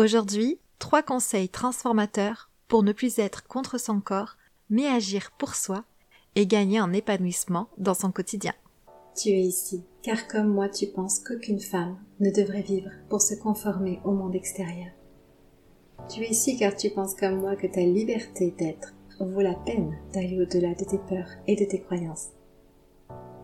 Aujourd'hui, 0.00 0.58
trois 0.78 1.02
conseils 1.02 1.50
transformateurs 1.50 2.48
pour 2.68 2.82
ne 2.82 2.92
plus 2.92 3.18
être 3.18 3.46
contre 3.46 3.78
son 3.78 4.00
corps, 4.00 4.38
mais 4.70 4.86
agir 4.86 5.30
pour 5.36 5.54
soi 5.54 5.84
et 6.36 6.46
gagner 6.46 6.80
en 6.80 6.94
épanouissement 6.94 7.68
dans 7.76 7.92
son 7.92 8.10
quotidien. 8.10 8.54
Tu 9.14 9.28
es 9.28 9.42
ici, 9.42 9.84
car 10.00 10.26
comme 10.26 10.48
moi 10.48 10.70
tu 10.70 10.86
penses 10.86 11.20
qu'aucune 11.20 11.60
femme 11.60 11.98
ne 12.18 12.30
devrait 12.30 12.62
vivre 12.62 12.88
pour 13.10 13.20
se 13.20 13.34
conformer 13.34 14.00
au 14.06 14.12
monde 14.12 14.34
extérieur. 14.34 14.88
Tu 16.08 16.22
es 16.22 16.30
ici 16.30 16.56
car 16.56 16.74
tu 16.74 16.88
penses 16.88 17.14
comme 17.14 17.38
moi 17.38 17.54
que 17.54 17.66
ta 17.66 17.82
liberté 17.82 18.54
d'être 18.58 18.94
vaut 19.20 19.42
la 19.42 19.54
peine 19.54 19.98
d'aller 20.14 20.40
au-delà 20.40 20.72
de 20.76 20.84
tes 20.86 20.98
peurs 21.10 21.28
et 21.46 21.56
de 21.56 21.66
tes 21.66 21.82
croyances. 21.82 22.28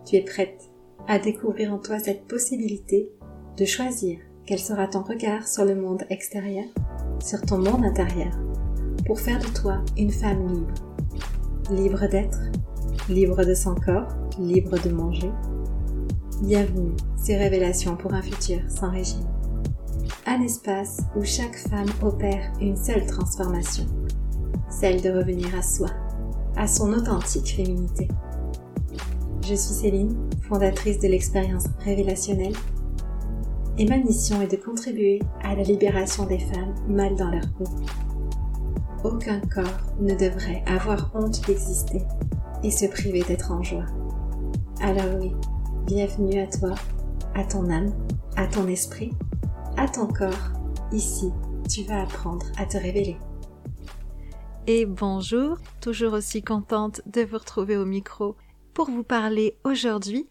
Tu 0.06 0.16
es 0.16 0.22
prête 0.22 0.70
à 1.06 1.18
découvrir 1.18 1.74
en 1.74 1.78
toi 1.78 1.98
cette 1.98 2.26
possibilité 2.26 3.10
de 3.58 3.66
choisir 3.66 4.20
quel 4.46 4.60
sera 4.60 4.86
ton 4.86 5.02
regard 5.02 5.46
sur 5.48 5.64
le 5.64 5.74
monde 5.74 6.04
extérieur, 6.08 6.66
sur 7.18 7.40
ton 7.42 7.58
monde 7.58 7.84
intérieur, 7.84 8.32
pour 9.04 9.18
faire 9.18 9.40
de 9.40 9.48
toi 9.48 9.80
une 9.96 10.12
femme 10.12 10.46
libre. 10.46 10.74
Libre 11.68 12.06
d'être, 12.08 12.38
libre 13.08 13.44
de 13.44 13.54
son 13.54 13.74
corps, 13.74 14.06
libre 14.38 14.78
de 14.78 14.90
manger. 14.90 15.32
Bienvenue, 16.42 16.92
ces 17.16 17.36
révélations 17.36 17.96
pour 17.96 18.14
un 18.14 18.22
futur 18.22 18.60
sans 18.68 18.92
régime. 18.92 19.26
Un 20.26 20.40
espace 20.42 21.00
où 21.16 21.24
chaque 21.24 21.56
femme 21.56 21.90
opère 22.02 22.52
une 22.60 22.76
seule 22.76 23.04
transformation, 23.04 23.86
celle 24.70 25.02
de 25.02 25.10
revenir 25.10 25.52
à 25.58 25.62
soi, 25.62 25.88
à 26.54 26.68
son 26.68 26.92
authentique 26.92 27.56
féminité. 27.56 28.06
Je 29.42 29.54
suis 29.56 29.74
Céline, 29.74 30.16
fondatrice 30.48 31.00
de 31.00 31.08
l'expérience 31.08 31.64
révélationnelle, 31.84 32.54
et 33.78 33.84
ma 33.86 33.98
mission 33.98 34.40
est 34.40 34.50
de 34.50 34.56
contribuer 34.56 35.20
à 35.42 35.54
la 35.54 35.62
libération 35.62 36.24
des 36.24 36.38
femmes 36.38 36.74
mal 36.88 37.14
dans 37.16 37.30
leur 37.30 37.46
peau. 37.52 37.64
Aucun 39.04 39.40
corps 39.40 39.64
ne 40.00 40.14
devrait 40.14 40.64
avoir 40.66 41.10
honte 41.14 41.46
d'exister 41.46 42.02
et 42.62 42.70
se 42.70 42.86
priver 42.86 43.22
d'être 43.22 43.52
en 43.52 43.62
joie. 43.62 43.86
Alors 44.80 45.20
oui, 45.20 45.32
bienvenue 45.86 46.40
à 46.40 46.46
toi, 46.46 46.74
à 47.34 47.44
ton 47.44 47.70
âme, 47.70 47.92
à 48.36 48.46
ton 48.46 48.66
esprit, 48.66 49.12
à 49.76 49.86
ton 49.86 50.06
corps. 50.06 50.52
Ici, 50.92 51.30
tu 51.68 51.82
vas 51.84 52.02
apprendre 52.02 52.46
à 52.58 52.64
te 52.64 52.78
révéler. 52.78 53.16
Et 54.66 54.86
bonjour, 54.86 55.58
toujours 55.80 56.14
aussi 56.14 56.42
contente 56.42 57.02
de 57.06 57.22
vous 57.22 57.38
retrouver 57.38 57.76
au 57.76 57.84
micro 57.84 58.36
pour 58.74 58.90
vous 58.90 59.04
parler 59.04 59.56
aujourd'hui. 59.64 60.28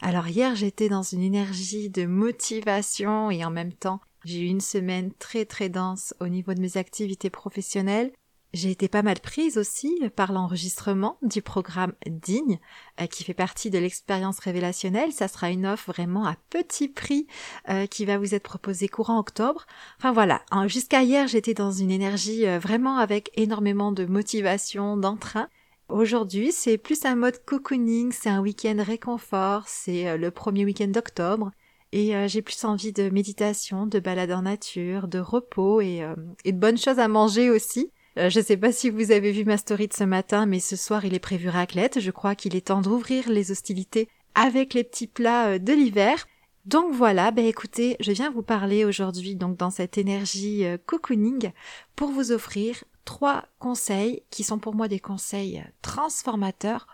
Alors 0.00 0.28
hier 0.28 0.54
j'étais 0.54 0.88
dans 0.88 1.02
une 1.02 1.22
énergie 1.22 1.90
de 1.90 2.04
motivation 2.04 3.30
et 3.30 3.44
en 3.44 3.50
même 3.50 3.72
temps 3.72 4.00
j'ai 4.24 4.40
eu 4.40 4.46
une 4.46 4.60
semaine 4.60 5.12
très 5.18 5.44
très 5.44 5.68
dense 5.68 6.14
au 6.20 6.28
niveau 6.28 6.52
de 6.52 6.60
mes 6.60 6.76
activités 6.76 7.30
professionnelles. 7.30 8.12
J'ai 8.52 8.70
été 8.70 8.88
pas 8.88 9.02
mal 9.02 9.20
prise 9.20 9.58
aussi 9.58 10.00
par 10.14 10.32
l'enregistrement 10.32 11.18
du 11.20 11.42
programme 11.42 11.92
Digne, 12.06 12.58
euh, 13.00 13.06
qui 13.06 13.22
fait 13.22 13.34
partie 13.34 13.70
de 13.70 13.78
l'expérience 13.78 14.38
révélationnelle. 14.38 15.12
Ça 15.12 15.28
sera 15.28 15.50
une 15.50 15.66
offre 15.66 15.92
vraiment 15.92 16.24
à 16.24 16.36
petit 16.48 16.88
prix 16.88 17.26
euh, 17.68 17.86
qui 17.86 18.04
va 18.04 18.16
vous 18.18 18.34
être 18.34 18.44
proposée 18.44 18.88
courant 18.88 19.18
octobre. 19.18 19.66
Enfin 19.98 20.12
voilà, 20.12 20.42
jusqu'à 20.68 21.02
hier 21.02 21.28
j'étais 21.28 21.54
dans 21.54 21.72
une 21.72 21.90
énergie 21.90 22.46
euh, 22.46 22.58
vraiment 22.58 22.96
avec 22.96 23.30
énormément 23.34 23.92
de 23.92 24.06
motivation, 24.06 24.96
d'entrain. 24.96 25.48
Aujourd'hui, 25.88 26.50
c'est 26.50 26.78
plus 26.78 27.04
un 27.04 27.14
mode 27.14 27.38
cocooning, 27.44 28.10
c'est 28.10 28.28
un 28.28 28.40
week-end 28.40 28.76
réconfort, 28.84 29.68
c'est 29.68 30.08
euh, 30.08 30.16
le 30.16 30.32
premier 30.32 30.64
week-end 30.64 30.88
d'octobre, 30.88 31.52
et 31.92 32.16
euh, 32.16 32.26
j'ai 32.26 32.42
plus 32.42 32.64
envie 32.64 32.92
de 32.92 33.08
méditation, 33.08 33.86
de 33.86 34.00
balade 34.00 34.32
en 34.32 34.42
nature, 34.42 35.06
de 35.06 35.20
repos 35.20 35.80
et, 35.80 36.02
euh, 36.02 36.16
de 36.44 36.50
bonnes 36.50 36.76
choses 36.76 36.98
à 36.98 37.06
manger 37.06 37.50
aussi. 37.50 37.92
je 38.16 38.36
ne 38.36 38.44
sais 38.44 38.56
pas 38.56 38.72
si 38.72 38.90
vous 38.90 39.12
avez 39.12 39.30
vu 39.30 39.44
ma 39.44 39.58
story 39.58 39.86
de 39.86 39.92
ce 39.92 40.02
matin, 40.02 40.44
mais 40.44 40.58
ce 40.58 40.74
soir 40.74 41.04
il 41.04 41.14
est 41.14 41.20
prévu 41.20 41.48
raclette. 41.48 42.00
Je 42.00 42.10
crois 42.10 42.34
qu'il 42.34 42.56
est 42.56 42.66
temps 42.66 42.80
d'ouvrir 42.80 43.28
les 43.28 43.52
hostilités 43.52 44.08
avec 44.34 44.74
les 44.74 44.82
petits 44.82 45.06
plats 45.06 45.60
de 45.60 45.72
l'hiver. 45.72 46.26
Donc 46.64 46.92
voilà, 46.92 47.30
ben 47.30 47.44
écoutez, 47.44 47.96
je 48.00 48.10
viens 48.10 48.30
vous 48.30 48.42
parler 48.42 48.84
aujourd'hui 48.84 49.36
donc 49.36 49.56
dans 49.56 49.70
cette 49.70 49.98
énergie 49.98 50.64
cocooning 50.86 51.52
pour 51.94 52.10
vous 52.10 52.32
offrir 52.32 52.82
trois 53.06 53.46
conseils 53.58 54.22
qui 54.30 54.44
sont 54.44 54.58
pour 54.58 54.74
moi 54.74 54.88
des 54.88 55.00
conseils 55.00 55.64
transformateurs 55.80 56.86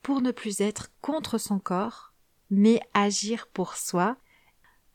pour 0.00 0.22
ne 0.22 0.30
plus 0.30 0.62
être 0.62 0.88
contre 1.02 1.36
son 1.36 1.58
corps, 1.58 2.14
mais 2.48 2.80
agir 2.94 3.48
pour 3.52 3.74
soi, 3.74 4.16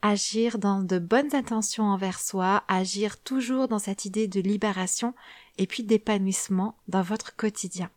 agir 0.01 0.57
dans 0.57 0.81
de 0.81 0.97
bonnes 0.97 1.35
intentions 1.35 1.83
envers 1.83 2.19
soi, 2.19 2.63
agir 2.67 3.21
toujours 3.21 3.67
dans 3.67 3.77
cette 3.77 4.05
idée 4.05 4.27
de 4.27 4.39
libération 4.39 5.13
et 5.59 5.67
puis 5.67 5.83
d'épanouissement 5.83 6.77
dans 6.87 7.03
votre 7.03 7.35
quotidien. 7.35 7.91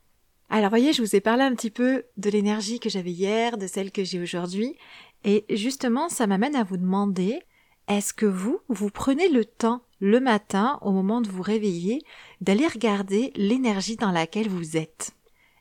Alors 0.50 0.68
voyez, 0.68 0.92
je 0.92 1.00
vous 1.00 1.16
ai 1.16 1.20
parlé 1.20 1.44
un 1.44 1.54
petit 1.54 1.70
peu 1.70 2.04
de 2.16 2.28
l'énergie 2.28 2.80
que 2.80 2.90
j'avais 2.90 3.12
hier, 3.12 3.56
de 3.56 3.66
celle 3.66 3.92
que 3.92 4.04
j'ai 4.04 4.20
aujourd'hui, 4.20 4.76
et 5.22 5.46
justement 5.48 6.08
ça 6.08 6.26
m'amène 6.26 6.56
à 6.56 6.64
vous 6.64 6.76
demander 6.76 7.40
est-ce 7.86 8.12
que 8.12 8.26
vous, 8.26 8.60
vous 8.68 8.90
prenez 8.90 9.28
le 9.28 9.44
temps 9.44 9.82
le 10.04 10.20
matin, 10.20 10.78
au 10.82 10.92
moment 10.92 11.22
de 11.22 11.30
vous 11.30 11.40
réveiller, 11.40 12.02
d'aller 12.42 12.66
regarder 12.66 13.32
l'énergie 13.36 13.96
dans 13.96 14.10
laquelle 14.10 14.50
vous 14.50 14.76
êtes. 14.76 15.12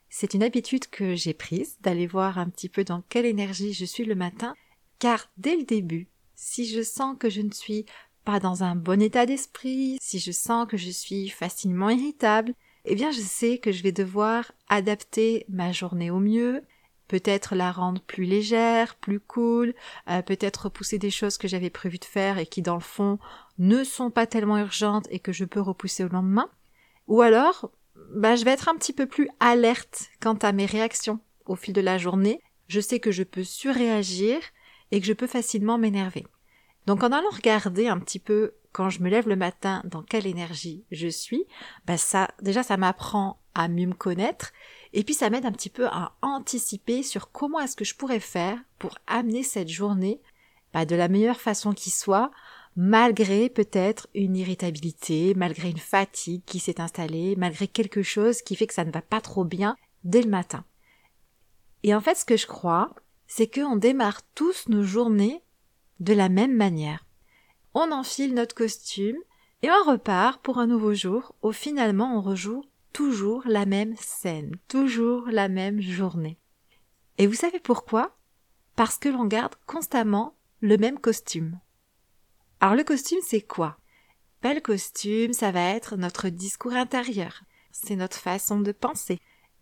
C'est 0.09 0.33
une 0.33 0.43
habitude 0.43 0.87
que 0.87 1.15
j'ai 1.15 1.33
prise, 1.33 1.77
d'aller 1.79 2.07
voir 2.07 2.37
un 2.37 2.49
petit 2.49 2.67
peu 2.67 2.83
dans 2.83 3.01
quelle 3.07 3.25
énergie 3.25 3.71
je 3.71 3.85
suis 3.85 4.03
le 4.03 4.15
matin, 4.15 4.53
car 4.99 5.31
dès 5.37 5.55
le 5.55 5.63
début, 5.63 6.09
si 6.35 6.67
je 6.67 6.81
sens 6.81 7.15
que 7.17 7.29
je 7.29 7.39
ne 7.39 7.51
suis 7.51 7.85
pas 8.25 8.41
dans 8.41 8.65
un 8.65 8.75
bon 8.75 9.01
état 9.01 9.25
d'esprit, 9.25 9.97
si 10.01 10.19
je 10.19 10.33
sens 10.33 10.67
que 10.67 10.75
je 10.75 10.91
suis 10.91 11.29
facilement 11.29 11.89
irritable, 11.89 12.53
eh 12.83 12.95
bien 12.95 13.11
je 13.11 13.21
sais 13.21 13.59
que 13.59 13.71
je 13.71 13.81
vais 13.81 13.93
devoir 13.93 14.51
adapter 14.67 15.45
ma 15.47 15.71
journée 15.71 16.11
au 16.11 16.19
mieux, 16.19 16.63
peut-être 17.07 17.55
la 17.55 17.71
rendre 17.71 18.01
plus 18.01 18.25
légère, 18.25 18.95
plus 18.95 19.19
cool, 19.19 19.73
euh, 20.09 20.21
peut-être 20.21 20.65
repousser 20.65 20.97
des 20.97 21.11
choses 21.11 21.37
que 21.37 21.47
j'avais 21.47 21.69
prévu 21.69 21.97
de 21.97 22.05
faire 22.05 22.37
et 22.39 22.45
qui 22.45 22.61
dans 22.61 22.75
le 22.75 22.81
fond 22.81 23.19
ne 23.59 23.83
sont 23.83 24.09
pas 24.09 24.27
tellement 24.27 24.57
urgentes 24.57 25.07
et 25.09 25.19
que 25.19 25.31
je 25.31 25.45
peux 25.45 25.61
repousser 25.61 26.03
au 26.03 26.09
lendemain. 26.09 26.49
Ou 27.07 27.21
alors, 27.21 27.71
bah, 28.15 28.35
je 28.35 28.45
vais 28.45 28.51
être 28.51 28.69
un 28.69 28.75
petit 28.75 28.93
peu 28.93 29.05
plus 29.05 29.29
alerte 29.39 30.09
quant 30.21 30.35
à 30.35 30.51
mes 30.51 30.65
réactions 30.65 31.19
au 31.45 31.55
fil 31.55 31.73
de 31.73 31.81
la 31.81 31.97
journée. 31.97 32.41
Je 32.67 32.79
sais 32.79 32.99
que 32.99 33.11
je 33.11 33.23
peux 33.23 33.43
surréagir 33.43 34.39
et 34.91 34.99
que 34.99 35.05
je 35.05 35.13
peux 35.13 35.27
facilement 35.27 35.77
m'énerver. 35.77 36.25
Donc 36.85 37.03
en 37.03 37.11
allant 37.11 37.29
regarder 37.29 37.87
un 37.87 37.99
petit 37.99 38.19
peu 38.19 38.53
quand 38.71 38.89
je 38.89 39.01
me 39.01 39.09
lève 39.09 39.27
le 39.27 39.35
matin 39.35 39.81
dans 39.85 40.01
quelle 40.01 40.27
énergie 40.27 40.83
je 40.91 41.07
suis, 41.07 41.45
bah 41.85 41.97
ça 41.97 42.29
déjà 42.41 42.63
ça 42.63 42.75
m'apprend 42.75 43.39
à 43.53 43.67
mieux 43.67 43.85
me 43.85 43.93
connaître 43.93 44.51
et 44.93 45.03
puis 45.03 45.13
ça 45.13 45.29
m'aide 45.29 45.45
un 45.45 45.51
petit 45.51 45.69
peu 45.69 45.87
à 45.87 46.15
anticiper 46.21 47.03
sur 47.03 47.31
comment 47.31 47.59
est-ce 47.59 47.75
que 47.75 47.85
je 47.85 47.95
pourrais 47.95 48.19
faire 48.19 48.57
pour 48.79 48.97
amener 49.07 49.43
cette 49.43 49.69
journée 49.69 50.21
bah, 50.73 50.85
de 50.85 50.95
la 50.95 51.07
meilleure 51.07 51.39
façon 51.39 51.73
qui 51.73 51.91
soit, 51.91 52.31
malgré 52.75 53.49
peut-être 53.49 54.07
une 54.15 54.35
irritabilité, 54.35 55.33
malgré 55.35 55.69
une 55.69 55.77
fatigue 55.77 56.43
qui 56.45 56.59
s'est 56.59 56.81
installée, 56.81 57.35
malgré 57.37 57.67
quelque 57.67 58.01
chose 58.01 58.41
qui 58.41 58.55
fait 58.55 58.67
que 58.67 58.73
ça 58.73 58.85
ne 58.85 58.91
va 58.91 59.01
pas 59.01 59.21
trop 59.21 59.43
bien 59.43 59.75
dès 60.03 60.21
le 60.21 60.29
matin. 60.29 60.65
Et 61.83 61.93
en 61.93 62.01
fait, 62.01 62.15
ce 62.15 62.25
que 62.25 62.37
je 62.37 62.47
crois, 62.47 62.95
c'est 63.27 63.53
qu'on 63.53 63.75
démarre 63.75 64.21
tous 64.35 64.67
nos 64.69 64.83
journées 64.83 65.43
de 65.99 66.13
la 66.13 66.29
même 66.29 66.55
manière. 66.55 67.05
On 67.73 67.91
enfile 67.91 68.33
notre 68.33 68.55
costume 68.55 69.17
et 69.61 69.69
on 69.69 69.91
repart 69.91 70.41
pour 70.41 70.59
un 70.59 70.67
nouveau 70.67 70.93
jour 70.93 71.35
où 71.41 71.51
finalement 71.51 72.17
on 72.17 72.21
rejoue 72.21 72.63
toujours 72.91 73.43
la 73.45 73.65
même 73.65 73.95
scène, 73.97 74.55
toujours 74.67 75.27
la 75.27 75.49
même 75.49 75.81
journée. 75.81 76.37
Et 77.17 77.27
vous 77.27 77.33
savez 77.33 77.59
pourquoi? 77.59 78.15
Parce 78.75 78.97
que 78.97 79.09
l'on 79.09 79.25
garde 79.25 79.55
constamment 79.65 80.35
le 80.61 80.77
même 80.77 80.99
costume. 80.99 81.59
Alors 82.63 82.75
le 82.77 82.85
costume, 82.85 83.19
c'est 83.21 83.41
quoi? 83.41 83.77
Ben, 84.41 84.55
Le 84.55 84.61
costume, 84.61 85.33
ça 85.33 85.51
va 85.51 85.71
être 85.71 85.97
notre 85.97 86.29
discours 86.29 86.71
intérieur. 86.71 87.41
C'est 87.73 87.97
notre 87.97 88.15
façon 88.15 88.61
de 88.61 88.71
penser, 88.71 89.19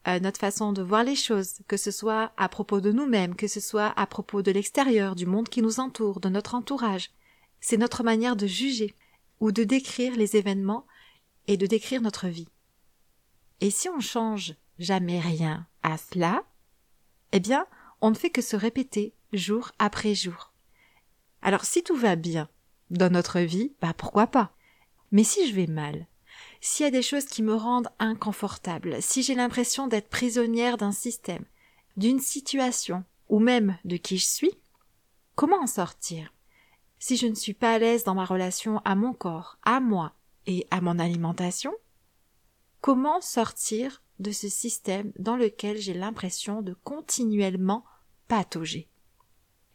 euh, 0.07 0.19
notre 0.19 0.39
façon 0.39 0.71
de 0.71 0.83
voir 0.83 1.03
les 1.03 1.15
choses, 1.15 1.62
que 1.68 1.77
ce 1.77 1.89
soit 1.89 2.31
à 2.38 2.48
propos 2.48 2.80
de 2.80 2.92
nous-mêmes, 2.92 3.36
que 3.36 3.48
ce 3.48 3.59
soit 3.59 3.92
à 4.00 4.06
propos 4.06 4.44
de 4.44 4.51
l'extérieur, 4.51 5.15
du 5.15 5.25
monde 5.25 5.50
qui 5.50 5.63
nous 5.63 5.80
entoure, 5.80 6.19
de 6.19 6.30
notre 6.30 6.53
entourage. 6.53 7.09
C'est 7.59 7.77
notre 7.77 8.03
manière 8.03 8.36
de 8.36 8.45
juger 8.45 8.94
ou 9.39 9.51
de 9.51 9.63
décrire 9.63 10.15
les 10.15 10.38
événements 10.38 10.86
et 11.47 11.57
de 11.57 11.65
décrire 11.65 12.04
notre 12.04 12.27
vie. 12.27 12.50
Et 13.62 13.71
si 13.71 13.89
on 13.89 14.00
change 14.00 14.54
jamais 14.77 15.19
rien 15.19 15.65
à 15.81 15.97
cela, 15.97 16.44
eh 17.31 17.39
bien, 17.39 17.65
on 18.00 18.12
ne 18.12 18.15
fait 18.15 18.30
que 18.30 18.44
se 18.44 18.56
répéter 18.56 19.15
jour 19.33 19.71
après 19.80 20.13
jour. 20.13 20.54
Alors 21.42 21.65
si 21.65 21.81
tout 21.81 21.95
va 21.95 22.15
bien 22.15 22.47
dans 22.91 23.11
notre 23.11 23.39
vie, 23.39 23.73
bah 23.81 23.93
pourquoi 23.97 24.27
pas. 24.27 24.53
Mais 25.11 25.23
si 25.23 25.47
je 25.47 25.55
vais 25.55 25.67
mal, 25.67 26.07
s'il 26.59 26.83
y 26.83 26.88
a 26.88 26.91
des 26.91 27.01
choses 27.01 27.25
qui 27.25 27.41
me 27.41 27.55
rendent 27.55 27.89
inconfortable, 27.99 29.01
si 29.01 29.23
j'ai 29.23 29.35
l'impression 29.35 29.88
d'être 29.88 30.09
prisonnière 30.09 30.77
d'un 30.77 30.91
système, 30.91 31.45
d'une 31.97 32.19
situation, 32.19 33.03
ou 33.29 33.39
même 33.39 33.77
de 33.85 33.97
qui 33.97 34.17
je 34.17 34.25
suis, 34.25 34.51
comment 35.35 35.61
en 35.61 35.67
sortir? 35.67 36.33
Si 36.99 37.17
je 37.17 37.27
ne 37.27 37.35
suis 37.35 37.53
pas 37.53 37.73
à 37.73 37.79
l'aise 37.79 38.03
dans 38.03 38.13
ma 38.13 38.25
relation 38.25 38.79
à 38.85 38.94
mon 38.94 39.13
corps, 39.13 39.57
à 39.63 39.79
moi 39.79 40.13
et 40.45 40.67
à 40.69 40.81
mon 40.81 40.99
alimentation, 40.99 41.73
comment 42.79 43.21
sortir 43.21 44.03
de 44.19 44.31
ce 44.31 44.49
système 44.49 45.11
dans 45.17 45.35
lequel 45.35 45.77
j'ai 45.77 45.94
l'impression 45.94 46.61
de 46.61 46.73
continuellement 46.73 47.83
patauger? 48.27 48.87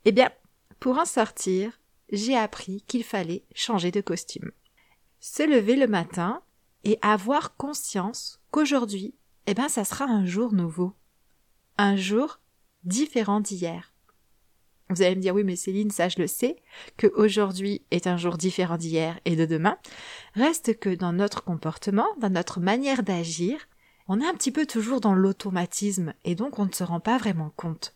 Eh 0.04 0.12
bien, 0.12 0.30
pour 0.78 0.98
en 0.98 1.04
sortir, 1.04 1.80
j'ai 2.10 2.36
appris 2.36 2.82
qu'il 2.86 3.04
fallait 3.04 3.44
changer 3.54 3.90
de 3.90 4.00
costume. 4.00 4.52
Se 5.20 5.42
lever 5.42 5.76
le 5.76 5.86
matin 5.86 6.42
et 6.84 6.98
avoir 7.02 7.56
conscience 7.56 8.40
qu'aujourd'hui, 8.50 9.14
eh 9.46 9.54
ben, 9.54 9.68
ça 9.68 9.84
sera 9.84 10.04
un 10.04 10.24
jour 10.24 10.52
nouveau. 10.52 10.92
Un 11.78 11.96
jour 11.96 12.40
différent 12.84 13.40
d'hier. 13.40 13.92
Vous 14.88 15.02
allez 15.02 15.16
me 15.16 15.20
dire, 15.20 15.34
oui, 15.34 15.42
mais 15.42 15.56
Céline, 15.56 15.90
ça 15.90 16.08
je 16.08 16.18
le 16.18 16.28
sais, 16.28 16.56
que 16.96 17.08
aujourd'hui 17.16 17.82
est 17.90 18.06
un 18.06 18.16
jour 18.16 18.36
différent 18.36 18.76
d'hier 18.76 19.18
et 19.24 19.34
de 19.34 19.44
demain. 19.44 19.78
Reste 20.34 20.78
que 20.78 20.94
dans 20.94 21.12
notre 21.12 21.42
comportement, 21.42 22.06
dans 22.20 22.30
notre 22.30 22.60
manière 22.60 23.02
d'agir, 23.02 23.66
on 24.06 24.20
est 24.20 24.26
un 24.26 24.34
petit 24.34 24.52
peu 24.52 24.64
toujours 24.64 25.00
dans 25.00 25.14
l'automatisme 25.14 26.14
et 26.24 26.36
donc 26.36 26.60
on 26.60 26.66
ne 26.66 26.72
se 26.72 26.84
rend 26.84 27.00
pas 27.00 27.18
vraiment 27.18 27.52
compte. 27.56 27.94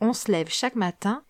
On 0.00 0.12
se 0.12 0.32
lève 0.32 0.48
chaque 0.48 0.74
matin 0.74 1.22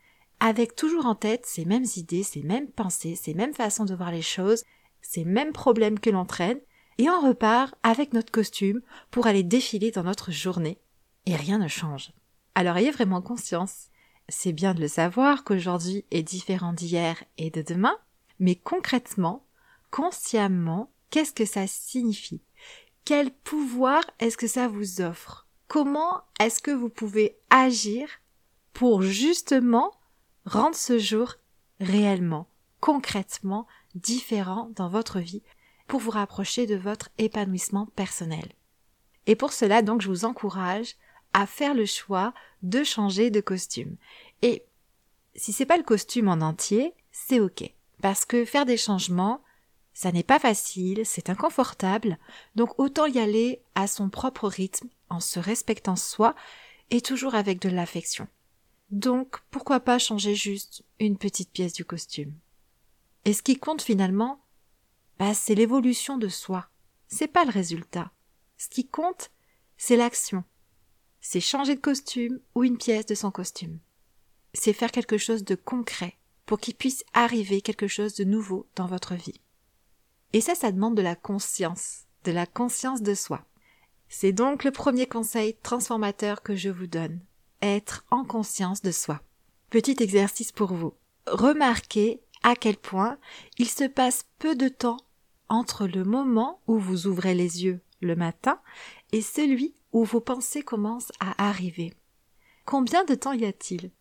avec 0.45 0.77
toujours 0.77 1.07
en 1.07 1.15
tête 1.15 1.47
ces 1.47 1.65
mêmes 1.65 1.87
idées, 1.97 2.23
ces 2.23 2.43
mêmes 2.43 2.69
pensées, 2.69 3.17
ces 3.17 3.33
mêmes 3.33 3.55
façons 3.55 3.87
de 3.87 3.95
voir 3.95 4.11
les 4.11 4.21
choses, 4.21 4.63
ces 5.01 5.25
mêmes 5.25 5.53
problèmes 5.53 5.99
que 5.99 6.11
l'on 6.11 6.27
et 6.99 7.09
on 7.09 7.21
repart 7.27 7.75
avec 7.83 8.13
notre 8.13 8.31
costume 8.31 8.83
pour 9.11 9.27
aller 9.27 9.43
défiler 9.43 9.91
dans 9.91 10.05
notre 10.05 10.33
journée. 10.33 10.79
Et 11.25 11.35
rien 11.35 11.57
ne 11.57 11.67
change. 11.67 12.13
Alors 12.55 12.77
ayez 12.77 12.91
vraiment 12.91 13.23
conscience 13.23 13.89
c'est 14.29 14.53
bien 14.53 14.75
de 14.75 14.81
le 14.81 14.89
savoir 14.89 15.45
qu'aujourd'hui 15.45 16.05
est 16.11 16.23
différent 16.23 16.73
d'hier 16.73 17.23
et 17.37 17.51
de 17.51 17.63
demain, 17.63 17.97
mais 18.39 18.55
concrètement, 18.55 19.47
consciemment, 19.91 20.91
qu'est-ce 21.11 21.33
que 21.33 21.45
ça 21.45 21.67
signifie? 21.67 22.43
Quel 23.05 23.31
pouvoir 23.31 24.03
est-ce 24.19 24.37
que 24.37 24.47
ça 24.47 24.69
vous 24.69 25.01
offre? 25.01 25.47
Comment 25.69 26.23
est-ce 26.41 26.63
que 26.63 26.71
vous 26.71 26.89
pouvez 26.89 27.39
agir 27.51 28.09
pour 28.73 29.03
justement 29.03 29.93
rendre 30.45 30.77
ce 30.77 30.99
jour 30.99 31.35
réellement, 31.81 32.47
concrètement 32.81 33.67
différent 33.95 34.71
dans 34.77 34.89
votre 34.89 35.21
vie 35.21 35.43
pour 35.87 36.01
vous 36.01 36.11
rapprocher 36.11 36.67
de 36.67 36.77
votre 36.77 37.11
épanouissement 37.19 37.87
personnel. 37.97 38.53
Et 39.27 39.37
pour 39.37 39.53
cela, 39.53 39.83
donc, 39.83 40.03
je 40.03 40.09
vous 40.09 40.25
encourage 40.25 40.97
à 41.33 41.47
faire 41.47 41.75
le 41.75 41.87
choix 41.87 42.33
de 42.63 42.85
changer 42.85 43.31
de 43.31 43.41
costume. 43.41 43.97
Et 44.43 44.65
si 45.35 45.53
c'est 45.53 45.67
pas 45.67 45.77
le 45.77 45.83
costume 45.83 46.29
en 46.29 46.41
entier, 46.41 46.95
c'est 47.11 47.41
ok. 47.41 47.73
Parce 48.03 48.25
que 48.25 48.45
faire 48.45 48.67
des 48.67 48.77
changements, 48.77 49.43
ça 49.93 50.13
n'est 50.13 50.23
pas 50.23 50.39
facile, 50.39 51.03
c'est 51.05 51.31
inconfortable, 51.31 52.19
donc 52.55 52.79
autant 52.79 53.07
y 53.07 53.19
aller 53.19 53.63
à 53.75 53.87
son 53.87 54.11
propre 54.11 54.49
rythme, 54.49 54.89
en 55.09 55.21
se 55.21 55.39
respectant 55.39 55.97
soi, 55.97 56.35
et 56.91 57.01
toujours 57.01 57.35
avec 57.35 57.61
de 57.61 57.69
l'affection. 57.69 58.29
Donc, 58.95 59.37
pourquoi 59.51 59.81
pas 59.81 59.99
changer 59.99 60.35
juste 60.35 60.85
une 60.99 61.19
petite 61.19 61.51
pièce 61.51 61.75
du 61.75 61.85
costume? 61.85 62.33
Et 63.25 63.33
ce 63.33 63.43
qui 63.43 63.59
compte 63.59 63.83
finalement, 63.83 64.41
bah, 65.19 65.35
c'est 65.35 65.55
l'évolution 65.55 66.17
de 66.17 66.29
soi. 66.29 66.69
C'est 67.09 67.29
pas 67.29 67.45
le 67.45 67.51
résultat. 67.51 68.11
Ce 68.57 68.69
qui 68.69 68.87
compte, 68.87 69.31
c'est 69.77 69.97
l'action 69.97 70.45
c'est 71.27 71.41
changer 71.41 71.75
de 71.75 71.81
costume 71.81 72.39
ou 72.55 72.65
une 72.65 72.77
pièce 72.77 73.07
de 73.07 73.15
son 73.15 73.31
costume. 73.31 73.79
C'est 74.53 74.75
faire 74.75 74.93
quelque 74.93 75.17
chose 75.17 75.43
de 75.43 75.55
concret 75.55 76.19
pour 76.45 76.61
qu'il 76.61 76.75
puisse 76.75 77.03
arriver 77.15 77.63
quelque 77.63 77.89
chose 77.89 78.15
de 78.15 78.25
nouveau 78.25 78.69
dans 78.77 78.87
votre 78.87 79.15
vie. 79.15 79.41
Et 80.35 80.43
ça, 80.43 80.55
ça 80.55 80.71
demande 80.71 80.95
de 80.95 81.03
la 81.03 81.17
conscience, 81.17 82.03
de 82.25 82.31
la 82.31 82.45
conscience 82.45 83.01
de 83.01 83.15
soi. 83.15 83.43
C'est 84.11 84.33
donc 84.33 84.65
le 84.65 84.71
premier 84.71 85.07
conseil 85.07 85.57
transformateur 85.63 86.43
que 86.43 86.55
je 86.55 86.69
vous 86.69 86.87
donne. 86.87 87.19
Être 87.67 88.05
en 88.11 88.25
conscience 88.25 88.83
de 88.83 88.91
soi. 88.91 89.23
Petit 89.71 89.97
exercice 90.01 90.53
pour 90.53 90.75
vous. 90.75 90.93
Remarquez 91.27 92.21
à 92.43 92.57
quel 92.57 92.77
point 92.77 93.17
il 93.57 93.71
se 93.71 93.85
passe 93.85 94.27
peu 94.39 94.55
de 94.55 94.69
temps 94.69 94.99
entre 95.49 95.87
le 95.87 96.05
moment 96.05 96.61
où 96.67 96.79
vous 96.79 97.07
ouvrez 97.07 97.35
les 97.35 97.65
yeux 97.65 97.81
le 98.03 98.17
matin 98.17 98.61
et 99.13 99.23
celui 99.23 99.75
où 99.93 100.05
vos 100.05 100.21
pensées 100.21 100.63
commencent 100.63 101.13
à 101.21 101.49
arriver. 101.49 101.95
Combien 102.67 103.03
de 103.05 103.15
temps 103.15 103.33
y 103.33 103.47
a-t-il? 103.47 103.93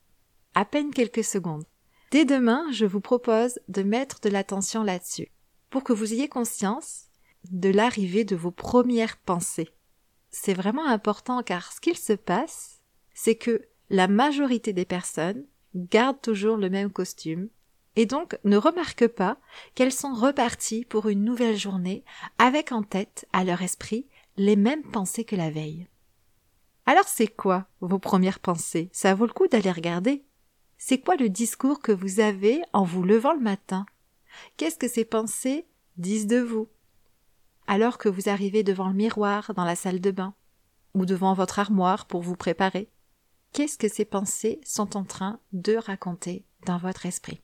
À 0.56 0.66
peine 0.66 0.92
quelques 0.92 1.24
secondes. 1.24 1.64
Dès 2.12 2.26
demain, 2.26 2.70
je 2.74 2.86
vous 2.86 3.00
propose 3.00 3.60
de 3.70 3.82
mettre 3.82 4.20
de 4.20 4.28
l'attention 4.28 4.84
là-dessus, 4.84 5.32
pour 5.70 5.86
que 5.86 5.94
vous 5.94 6.12
ayez 6.12 6.28
conscience 6.28 7.06
de 7.50 7.70
l'arrivée 7.70 8.26
de 8.26 8.36
vos 8.36 8.52
premières 8.52 9.16
pensées. 9.16 9.70
C'est 10.32 10.54
vraiment 10.54 10.86
important 10.86 11.44
car 11.44 11.72
ce 11.72 11.80
qu'il 11.80 11.98
se 11.98 12.12
passe, 12.12 12.73
c'est 13.14 13.36
que 13.36 13.68
la 13.90 14.08
majorité 14.08 14.74
des 14.74 14.86
personnes 14.86 15.46
gardent 15.76 16.22
toujours 16.22 16.58
le 16.58 16.70
même 16.70 16.92
costume 16.92 17.50
et 17.96 18.06
donc 18.06 18.38
ne 18.44 18.58
remarquent 18.58 19.08
pas 19.08 19.38
qu'elles 19.76 19.94
sont 19.94 20.14
reparties 20.14 20.86
pour 20.86 21.10
une 21.10 21.24
nouvelle 21.24 21.58
journée 21.58 22.04
avec 22.38 22.72
en 22.72 22.84
tête, 22.84 23.28
à 23.34 23.44
leur 23.44 23.62
esprit, 23.62 24.08
les 24.38 24.56
mêmes 24.56 24.84
pensées 24.84 25.26
que 25.26 25.36
la 25.36 25.52
veille. 25.52 25.88
Alors 26.86 27.08
c'est 27.08 27.28
quoi 27.28 27.68
vos 27.82 28.00
premières 28.00 28.40
pensées? 28.40 28.90
Ça 28.92 29.14
vaut 29.14 29.28
le 29.28 29.34
coup 29.34 29.48
d'aller 29.48 29.72
regarder. 29.72 30.24
C'est 30.78 31.00
quoi 31.00 31.16
le 31.16 31.30
discours 31.30 31.80
que 31.80 31.92
vous 31.92 32.20
avez 32.20 32.62
en 32.74 32.84
vous 32.84 33.04
levant 33.04 33.34
le 33.34 33.40
matin? 33.40 33.86
Qu'est-ce 34.58 34.78
que 34.78 34.88
ces 34.88 35.06
pensées 35.06 35.66
disent 35.98 36.28
de 36.28 36.40
vous? 36.40 36.68
Alors 37.68 37.98
que 37.98 38.10
vous 38.10 38.28
arrivez 38.28 38.64
devant 38.64 38.90
le 38.90 38.96
miroir 38.96 39.54
dans 39.54 39.64
la 39.64 39.76
salle 39.76 40.02
de 40.02 40.12
bain 40.12 40.34
ou 40.94 41.06
devant 41.06 41.34
votre 41.34 41.60
armoire 41.60 42.06
pour 42.06 42.22
vous 42.22 42.36
préparer 42.36 42.90
Qu'est-ce 43.54 43.78
que 43.78 43.88
ces 43.88 44.04
pensées 44.04 44.60
sont 44.66 44.98
en 44.98 45.04
train 45.04 45.40
de 45.52 45.76
raconter 45.76 46.44
dans 46.66 46.80
votre 46.80 47.06
esprit? 47.06 47.40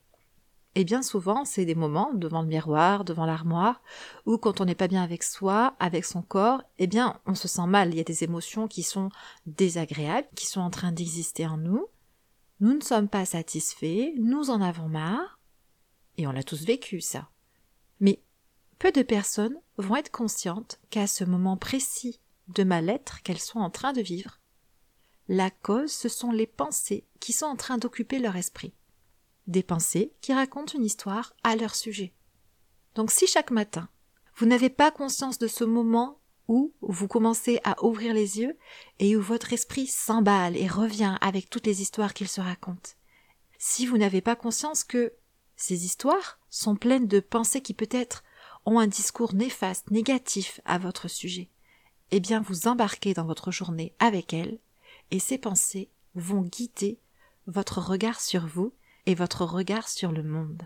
Et 0.74 0.82
bien 0.82 1.02
souvent, 1.02 1.44
c'est 1.44 1.64
des 1.64 1.76
moments 1.76 2.12
devant 2.14 2.42
le 2.42 2.48
miroir, 2.48 3.04
devant 3.04 3.26
l'armoire, 3.26 3.80
où 4.26 4.36
quand 4.36 4.60
on 4.60 4.64
n'est 4.64 4.74
pas 4.74 4.88
bien 4.88 5.04
avec 5.04 5.22
soi, 5.22 5.76
avec 5.78 6.04
son 6.04 6.22
corps, 6.22 6.62
eh 6.78 6.88
bien, 6.88 7.20
on 7.26 7.36
se 7.36 7.46
sent 7.46 7.66
mal. 7.66 7.90
Il 7.90 7.96
y 7.96 8.00
a 8.00 8.04
des 8.04 8.24
émotions 8.24 8.66
qui 8.66 8.82
sont 8.82 9.10
désagréables, 9.46 10.26
qui 10.34 10.46
sont 10.46 10.60
en 10.60 10.70
train 10.70 10.90
d'exister 10.90 11.46
en 11.46 11.56
nous. 11.56 11.86
Nous 12.58 12.74
ne 12.74 12.82
sommes 12.82 13.08
pas 13.08 13.24
satisfaits, 13.24 14.12
nous 14.18 14.50
en 14.50 14.60
avons 14.60 14.88
marre, 14.88 15.38
et 16.18 16.26
on 16.26 16.32
l'a 16.32 16.42
tous 16.42 16.64
vécu, 16.64 17.00
ça. 17.00 17.30
Mais 18.00 18.20
peu 18.80 18.90
de 18.90 19.02
personnes 19.02 19.56
vont 19.76 19.96
être 19.96 20.10
conscientes 20.10 20.80
qu'à 20.90 21.06
ce 21.06 21.22
moment 21.22 21.56
précis 21.56 22.20
de 22.48 22.64
mal-être 22.64 23.22
qu'elles 23.22 23.38
sont 23.38 23.60
en 23.60 23.70
train 23.70 23.92
de 23.92 24.02
vivre, 24.02 24.39
la 25.32 25.48
cause, 25.48 25.92
ce 25.92 26.08
sont 26.08 26.32
les 26.32 26.48
pensées 26.48 27.06
qui 27.20 27.32
sont 27.32 27.46
en 27.46 27.54
train 27.54 27.78
d'occuper 27.78 28.18
leur 28.18 28.34
esprit 28.34 28.74
des 29.46 29.62
pensées 29.62 30.12
qui 30.20 30.32
racontent 30.32 30.74
une 30.76 30.84
histoire 30.84 31.34
à 31.44 31.54
leur 31.54 31.76
sujet. 31.76 32.12
Donc 32.96 33.12
si 33.12 33.28
chaque 33.28 33.52
matin, 33.52 33.88
vous 34.36 34.46
n'avez 34.46 34.70
pas 34.70 34.90
conscience 34.90 35.38
de 35.38 35.46
ce 35.46 35.62
moment 35.62 36.18
où 36.48 36.74
vous 36.80 37.06
commencez 37.06 37.60
à 37.62 37.80
ouvrir 37.84 38.12
les 38.12 38.40
yeux 38.40 38.58
et 38.98 39.16
où 39.16 39.22
votre 39.22 39.52
esprit 39.52 39.86
s'emballe 39.86 40.56
et 40.56 40.66
revient 40.66 41.16
avec 41.20 41.48
toutes 41.48 41.66
les 41.66 41.80
histoires 41.80 42.12
qu'il 42.12 42.28
se 42.28 42.40
raconte, 42.40 42.96
si 43.56 43.86
vous 43.86 43.98
n'avez 43.98 44.20
pas 44.20 44.34
conscience 44.34 44.82
que 44.82 45.12
ces 45.54 45.84
histoires 45.84 46.40
sont 46.48 46.74
pleines 46.74 47.06
de 47.06 47.20
pensées 47.20 47.60
qui 47.60 47.74
peut-être 47.74 48.24
ont 48.66 48.80
un 48.80 48.88
discours 48.88 49.34
néfaste, 49.34 49.92
négatif 49.92 50.60
à 50.64 50.78
votre 50.78 51.06
sujet, 51.06 51.50
eh 52.10 52.18
bien 52.18 52.40
vous 52.40 52.66
embarquez 52.66 53.14
dans 53.14 53.26
votre 53.26 53.52
journée 53.52 53.94
avec 54.00 54.34
elles, 54.34 54.58
et 55.10 55.18
ces 55.18 55.38
pensées 55.38 55.90
vont 56.14 56.42
guider 56.42 56.98
votre 57.46 57.80
regard 57.80 58.20
sur 58.20 58.46
vous 58.46 58.72
et 59.06 59.14
votre 59.14 59.44
regard 59.44 59.88
sur 59.88 60.12
le 60.12 60.22
monde. 60.22 60.62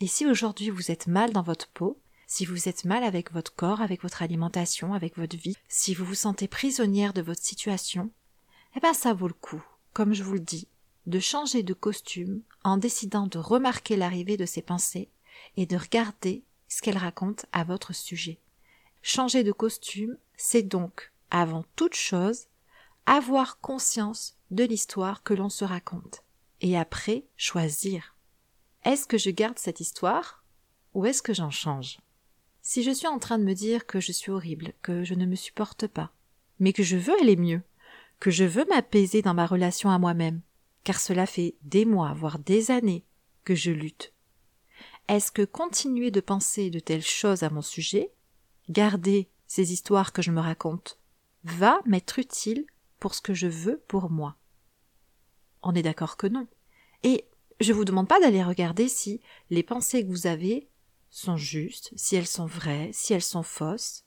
Et 0.00 0.06
si 0.06 0.26
aujourd'hui 0.26 0.70
vous 0.70 0.90
êtes 0.90 1.06
mal 1.06 1.32
dans 1.32 1.42
votre 1.42 1.68
peau, 1.68 2.00
si 2.26 2.44
vous 2.44 2.68
êtes 2.68 2.84
mal 2.84 3.04
avec 3.04 3.32
votre 3.32 3.54
corps, 3.54 3.80
avec 3.80 4.02
votre 4.02 4.22
alimentation, 4.22 4.94
avec 4.94 5.16
votre 5.16 5.36
vie, 5.36 5.56
si 5.68 5.94
vous 5.94 6.04
vous 6.04 6.14
sentez 6.14 6.48
prisonnière 6.48 7.12
de 7.12 7.22
votre 7.22 7.42
situation, 7.42 8.10
eh 8.76 8.80
bien 8.80 8.94
ça 8.94 9.12
vaut 9.12 9.28
le 9.28 9.34
coup, 9.34 9.62
comme 9.92 10.14
je 10.14 10.24
vous 10.24 10.34
le 10.34 10.40
dis, 10.40 10.68
de 11.06 11.20
changer 11.20 11.62
de 11.62 11.74
costume 11.74 12.42
en 12.64 12.76
décidant 12.76 13.26
de 13.26 13.38
remarquer 13.38 13.96
l'arrivée 13.96 14.36
de 14.36 14.46
ces 14.46 14.62
pensées 14.62 15.10
et 15.56 15.66
de 15.66 15.76
regarder 15.76 16.42
ce 16.68 16.82
qu'elles 16.82 16.98
racontent 16.98 17.46
à 17.52 17.62
votre 17.62 17.94
sujet. 17.94 18.40
Changer 19.02 19.44
de 19.44 19.52
costume, 19.52 20.16
c'est 20.36 20.62
donc, 20.62 21.12
avant 21.30 21.64
toute 21.76 21.94
chose, 21.94 22.46
avoir 23.06 23.60
conscience 23.60 24.36
de 24.50 24.64
l'histoire 24.64 25.22
que 25.22 25.34
l'on 25.34 25.48
se 25.48 25.64
raconte 25.64 26.22
et 26.60 26.78
après 26.78 27.26
choisir. 27.36 28.16
Est-ce 28.84 29.06
que 29.06 29.18
je 29.18 29.30
garde 29.30 29.58
cette 29.58 29.80
histoire 29.80 30.44
ou 30.94 31.06
est-ce 31.06 31.22
que 31.22 31.34
j'en 31.34 31.50
change? 31.50 31.98
Si 32.62 32.82
je 32.82 32.90
suis 32.90 33.06
en 33.06 33.18
train 33.18 33.38
de 33.38 33.44
me 33.44 33.54
dire 33.54 33.86
que 33.86 34.00
je 34.00 34.12
suis 34.12 34.30
horrible, 34.30 34.72
que 34.80 35.04
je 35.04 35.14
ne 35.14 35.26
me 35.26 35.34
supporte 35.34 35.86
pas, 35.86 36.12
mais 36.58 36.72
que 36.72 36.82
je 36.82 36.96
veux 36.96 37.14
aller 37.20 37.36
mieux, 37.36 37.62
que 38.20 38.30
je 38.30 38.44
veux 38.44 38.64
m'apaiser 38.66 39.20
dans 39.20 39.34
ma 39.34 39.46
relation 39.46 39.90
à 39.90 39.98
moi-même, 39.98 40.40
car 40.82 41.00
cela 41.00 41.26
fait 41.26 41.56
des 41.62 41.84
mois, 41.84 42.14
voire 42.14 42.38
des 42.38 42.70
années, 42.70 43.04
que 43.44 43.54
je 43.54 43.70
lutte, 43.70 44.14
Est-ce 45.08 45.30
que 45.30 45.44
continuer 45.44 46.10
de 46.10 46.20
penser 46.20 46.70
de 46.70 46.80
telles 46.80 47.04
choses 47.04 47.42
à 47.42 47.50
mon 47.50 47.60
sujet, 47.60 48.12
garder 48.70 49.28
ces 49.46 49.72
histoires 49.72 50.14
que 50.14 50.22
je 50.22 50.30
me 50.30 50.40
raconte, 50.40 50.98
va 51.42 51.80
m'être 51.84 52.18
utile 52.18 52.64
pour 53.04 53.14
ce 53.14 53.20
que 53.20 53.34
je 53.34 53.46
veux 53.46 53.82
pour 53.86 54.08
moi 54.08 54.38
On 55.60 55.74
est 55.74 55.82
d'accord 55.82 56.16
que 56.16 56.26
non. 56.26 56.46
Et 57.02 57.28
je 57.60 57.74
vous 57.74 57.84
demande 57.84 58.08
pas 58.08 58.18
d'aller 58.18 58.42
regarder 58.42 58.88
si 58.88 59.20
les 59.50 59.62
pensées 59.62 60.02
que 60.02 60.08
vous 60.08 60.26
avez 60.26 60.70
sont 61.10 61.36
justes, 61.36 61.92
si 61.96 62.16
elles 62.16 62.26
sont 62.26 62.46
vraies, 62.46 62.88
si 62.94 63.12
elles 63.12 63.20
sont 63.20 63.42
fausses, 63.42 64.06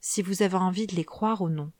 si 0.00 0.22
vous 0.22 0.42
avez 0.42 0.54
envie 0.54 0.86
de 0.86 0.94
les 0.94 1.04
croire 1.04 1.42
ou 1.42 1.48
non. 1.48 1.72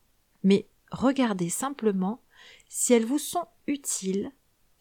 Mais 0.42 0.66
regardez 0.90 1.48
simplement 1.48 2.24
si 2.68 2.92
elles 2.92 3.06
vous 3.06 3.20
sont 3.20 3.46
utiles 3.68 4.32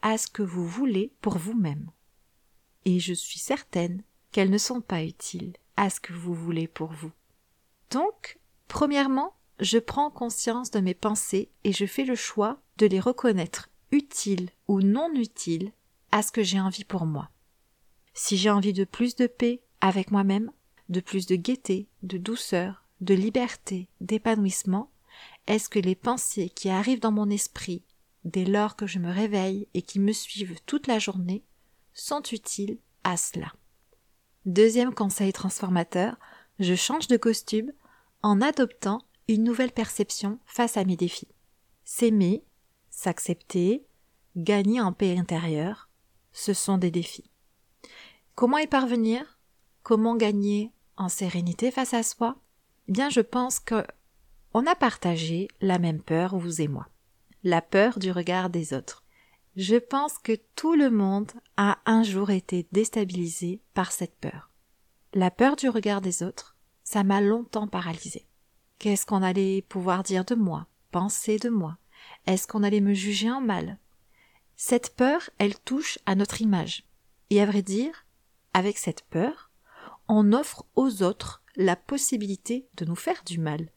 à 0.02 0.18
ce 0.18 0.28
que 0.28 0.42
vous 0.42 0.68
voulez 0.68 1.14
pour 1.22 1.38
vous-même. 1.38 1.92
Et 2.86 3.00
je 3.00 3.14
suis 3.14 3.38
certaine 3.38 4.02
qu'elles 4.32 4.50
ne 4.50 4.58
sont 4.58 4.82
pas 4.82 5.04
utiles 5.04 5.54
à 5.76 5.92
ce 5.92 6.00
que 6.00 6.14
vous 6.14 6.34
voulez 6.34 6.68
pour 6.68 6.92
vous. 6.92 7.12
Donc, 7.92 8.40
premièrement, 8.68 9.37
je 9.60 9.80
prends 9.80 10.12
conscience 10.12 10.72
de 10.72 10.80
mes 10.80 10.94
pensées 10.94 11.50
et 11.64 11.72
je 11.72 11.86
fais 11.86 12.06
le 12.06 12.16
choix 12.16 12.62
de 12.78 12.86
les 12.86 13.00
reconnaître 13.00 13.70
utiles 13.92 14.50
ou 14.68 14.82
non 14.82 15.14
utiles 15.14 15.72
à 16.12 16.22
ce 16.22 16.32
que 16.32 16.44
j'ai 16.44 16.60
envie 16.60 16.84
pour 16.84 17.06
moi. 17.06 17.30
Si 18.14 18.38
j'ai 18.38 18.50
envie 18.50 18.74
de 18.74 18.84
plus 18.84 19.16
de 19.16 19.28
paix 19.28 19.62
avec 19.82 20.12
moi-même, 20.12 20.52
de 20.90 21.00
plus 21.00 21.26
de 21.26 21.36
gaieté, 21.36 21.88
de 22.04 22.18
douceur, 22.18 22.84
de 23.02 23.14
liberté, 23.14 23.90
d'épanouissement, 24.02 24.92
est-ce 25.48 25.70
que 25.70 25.80
les 25.80 25.96
pensées 25.96 26.50
qui 26.50 26.70
arrivent 26.70 27.00
dans 27.00 27.12
mon 27.12 27.30
esprit 27.30 27.84
dès 28.26 28.46
lors 28.46 28.76
que 28.76 28.88
je 28.88 29.00
me 29.00 29.12
réveille 29.12 29.68
et 29.74 29.82
qui 29.82 30.00
me 30.00 30.12
suivent 30.12 30.60
toute 30.66 30.88
la 30.88 31.00
journée 31.00 31.44
sont 31.94 32.22
utiles 32.32 32.78
à 33.04 33.18
cela? 33.18 33.54
Deuxième 34.46 34.94
conseil 34.94 35.34
transformateur, 35.34 36.18
je 36.60 36.76
change 36.76 37.08
de 37.08 37.18
costume 37.18 37.72
en 38.24 38.42
adoptant 38.42 39.02
une 39.28 39.44
nouvelle 39.44 39.72
perception 39.72 40.40
face 40.46 40.78
à 40.78 40.86
mes 40.86 40.96
défis. 40.96 41.28
S'aimer, 41.84 42.44
s'accepter, 42.90 43.86
gagner 44.36 44.82
en 44.82 44.94
paix 44.94 45.18
intérieure, 45.18 45.90
ce 46.32 46.54
sont 46.54 46.78
des 46.78 46.92
défis. 46.92 47.30
Comment 48.36 48.58
y 48.58 48.68
parvenir? 48.68 49.40
Comment 49.84 50.16
gagner 50.16 50.72
en 50.96 51.10
sérénité 51.10 51.72
face 51.72 51.94
à 51.94 52.04
soi? 52.04 52.38
Eh 52.88 52.92
Bien, 52.92 53.10
je 53.10 53.22
pense 53.22 53.60
que 53.60 53.86
on 54.54 54.66
a 54.66 54.76
partagé 54.76 55.48
la 55.62 55.80
même 55.80 56.02
peur, 56.02 56.38
vous 56.38 56.62
et 56.62 56.68
moi. 56.68 56.88
La 57.44 57.62
peur 57.62 58.00
du 58.00 58.12
regard 58.12 58.50
des 58.50 58.74
autres. 58.74 59.04
Je 59.56 59.76
pense 59.76 60.18
que 60.20 60.38
tout 60.56 60.76
le 60.76 60.92
monde 60.92 61.32
a 61.58 61.80
un 61.86 62.04
jour 62.04 62.30
été 62.30 62.68
déstabilisé 62.72 63.62
par 63.74 63.92
cette 63.92 64.16
peur. 64.16 64.52
La 65.14 65.32
peur 65.32 65.56
du 65.56 65.70
regard 65.70 66.02
des 66.02 66.22
autres, 66.22 66.56
ça 66.84 67.04
m'a 67.04 67.22
longtemps 67.22 67.68
paralysé. 67.68 68.27
Qu'est-ce 68.80 69.08
qu'on 69.08 69.24
allait 69.24 69.64
pouvoir 69.64 70.04
dire 70.04 70.24
de 70.24 70.36
moi, 70.36 70.68
penser 70.92 71.40
de 71.40 71.50
moi? 71.50 71.78
Est-ce 72.28 72.48
qu'on 72.48 72.62
allait 72.62 72.82
me 72.82 72.94
juger 72.94 73.32
en 73.32 73.42
mal? 73.42 73.80
Cette 74.56 74.96
peur, 74.96 75.30
elle 75.40 75.58
touche 75.60 75.98
à 76.06 76.14
notre 76.14 76.42
image. 76.42 76.84
Et 77.32 77.42
à 77.42 77.48
vrai 77.48 77.64
dire, 77.64 78.06
avec 78.54 78.78
cette 78.78 79.04
peur, 79.06 79.50
on 80.08 80.32
offre 80.32 80.66
aux 80.76 81.02
autres 81.02 81.42
la 81.56 81.76
possibilité 81.76 82.68
de 82.76 82.86
nous 82.86 82.96
faire 82.96 83.24
du 83.26 83.40
mal. 83.40 83.72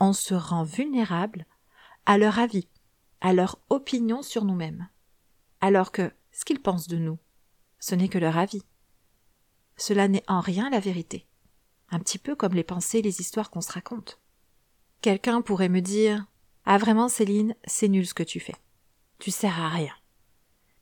On 0.00 0.12
se 0.12 0.34
rend 0.34 0.64
vulnérable 0.64 1.46
à 2.04 2.18
leur 2.18 2.38
avis, 2.38 2.68
à 3.22 3.32
leur 3.32 3.58
opinion 3.70 4.20
sur 4.20 4.44
nous-mêmes. 4.44 4.88
Alors 5.62 5.92
que 5.92 6.12
ce 6.30 6.44
qu'ils 6.44 6.60
pensent 6.60 6.88
de 6.88 6.98
nous, 6.98 7.18
ce 7.78 7.94
n'est 7.94 8.08
que 8.08 8.18
leur 8.18 8.36
avis. 8.36 8.62
Cela 9.76 10.08
n'est 10.08 10.24
en 10.28 10.40
rien 10.40 10.68
la 10.68 10.80
vérité. 10.80 11.26
Un 11.90 12.00
petit 12.00 12.18
peu 12.18 12.36
comme 12.36 12.54
les 12.54 12.64
pensées 12.64 12.98
et 12.98 13.02
les 13.02 13.20
histoires 13.20 13.50
qu'on 13.50 13.60
se 13.62 13.72
raconte. 13.72 14.18
Quelqu'un 15.02 15.42
pourrait 15.42 15.68
me 15.68 15.80
dire 15.80 16.24
Ah 16.64 16.78
vraiment 16.78 17.08
Céline, 17.08 17.56
c'est 17.64 17.88
nul 17.88 18.06
ce 18.06 18.14
que 18.14 18.22
tu 18.22 18.38
fais. 18.38 18.54
Tu 19.18 19.32
sers 19.32 19.60
à 19.60 19.68
rien. 19.68 19.92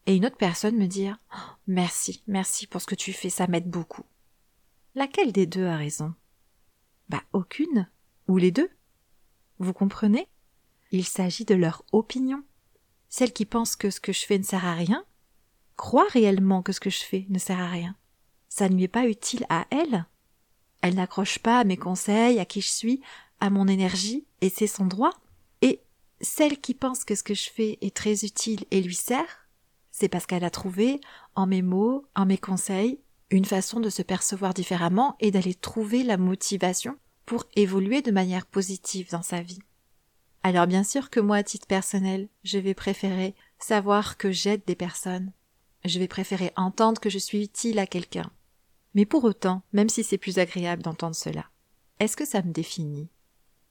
Et 0.06 0.14
une 0.14 0.26
autre 0.26 0.36
personne 0.36 0.76
me 0.76 0.86
dire 0.86 1.16
oh, 1.34 1.52
Merci, 1.66 2.22
merci 2.26 2.66
pour 2.66 2.82
ce 2.82 2.86
que 2.86 2.94
tu 2.94 3.14
fais, 3.14 3.30
ça 3.30 3.46
m'aide 3.46 3.70
beaucoup. 3.70 4.04
Laquelle 4.94 5.32
des 5.32 5.46
deux 5.46 5.66
a 5.66 5.76
raison? 5.76 6.14
Bah 7.08 7.22
aucune, 7.32 7.88
ou 8.28 8.36
les 8.36 8.50
deux. 8.50 8.70
Vous 9.58 9.72
comprenez? 9.72 10.28
Il 10.92 11.06
s'agit 11.06 11.46
de 11.46 11.54
leur 11.54 11.82
opinion. 11.92 12.42
Celle 13.08 13.32
qui 13.32 13.46
pense 13.46 13.74
que 13.74 13.90
ce 13.90 14.00
que 14.00 14.12
je 14.12 14.26
fais 14.26 14.38
ne 14.38 14.44
sert 14.44 14.66
à 14.66 14.74
rien 14.74 15.04
croit 15.80 16.08
réellement 16.08 16.62
que 16.62 16.72
ce 16.72 16.80
que 16.80 16.90
je 16.90 17.02
fais 17.02 17.24
ne 17.30 17.38
sert 17.38 17.58
à 17.58 17.70
rien. 17.70 17.96
Ça 18.50 18.68
ne 18.68 18.74
lui 18.74 18.84
est 18.84 18.88
pas 18.88 19.06
utile 19.06 19.46
à 19.48 19.66
elle. 19.70 20.04
Elle 20.82 20.96
n'accroche 20.96 21.38
pas 21.38 21.58
à 21.58 21.64
mes 21.64 21.78
conseils, 21.78 22.38
à 22.38 22.44
qui 22.44 22.60
je 22.60 22.68
suis, 22.68 23.00
à 23.40 23.50
mon 23.50 23.68
énergie, 23.68 24.24
et 24.40 24.50
c'est 24.50 24.66
son 24.66 24.86
droit. 24.86 25.12
Et 25.62 25.80
celle 26.20 26.60
qui 26.60 26.74
pense 26.74 27.04
que 27.04 27.14
ce 27.14 27.22
que 27.22 27.34
je 27.34 27.50
fais 27.50 27.78
est 27.80 27.94
très 27.94 28.24
utile 28.24 28.64
et 28.70 28.82
lui 28.82 28.94
sert, 28.94 29.48
c'est 29.90 30.08
parce 30.08 30.26
qu'elle 30.26 30.44
a 30.44 30.50
trouvé, 30.50 31.00
en 31.34 31.46
mes 31.46 31.62
mots, 31.62 32.06
en 32.14 32.26
mes 32.26 32.38
conseils, 32.38 33.00
une 33.30 33.44
façon 33.44 33.80
de 33.80 33.90
se 33.90 34.02
percevoir 34.02 34.54
différemment 34.54 35.16
et 35.20 35.30
d'aller 35.30 35.54
trouver 35.54 36.02
la 36.02 36.16
motivation 36.16 36.96
pour 37.26 37.44
évoluer 37.54 38.02
de 38.02 38.10
manière 38.10 38.46
positive 38.46 39.10
dans 39.10 39.22
sa 39.22 39.40
vie. 39.40 39.60
Alors 40.42 40.66
bien 40.66 40.84
sûr 40.84 41.10
que 41.10 41.20
moi, 41.20 41.36
à 41.36 41.42
titre 41.42 41.66
personnel, 41.66 42.28
je 42.44 42.58
vais 42.58 42.74
préférer 42.74 43.34
savoir 43.58 44.16
que 44.16 44.32
j'aide 44.32 44.62
des 44.66 44.74
personnes. 44.74 45.32
Je 45.84 45.98
vais 45.98 46.08
préférer 46.08 46.52
entendre 46.56 47.00
que 47.00 47.10
je 47.10 47.18
suis 47.18 47.44
utile 47.44 47.78
à 47.78 47.86
quelqu'un. 47.86 48.30
Mais 48.94 49.04
pour 49.04 49.24
autant, 49.24 49.62
même 49.72 49.88
si 49.88 50.02
c'est 50.02 50.18
plus 50.18 50.38
agréable 50.38 50.82
d'entendre 50.82 51.14
cela, 51.14 51.46
est-ce 52.00 52.16
que 52.16 52.24
ça 52.26 52.42
me 52.42 52.52
définit? 52.52 53.08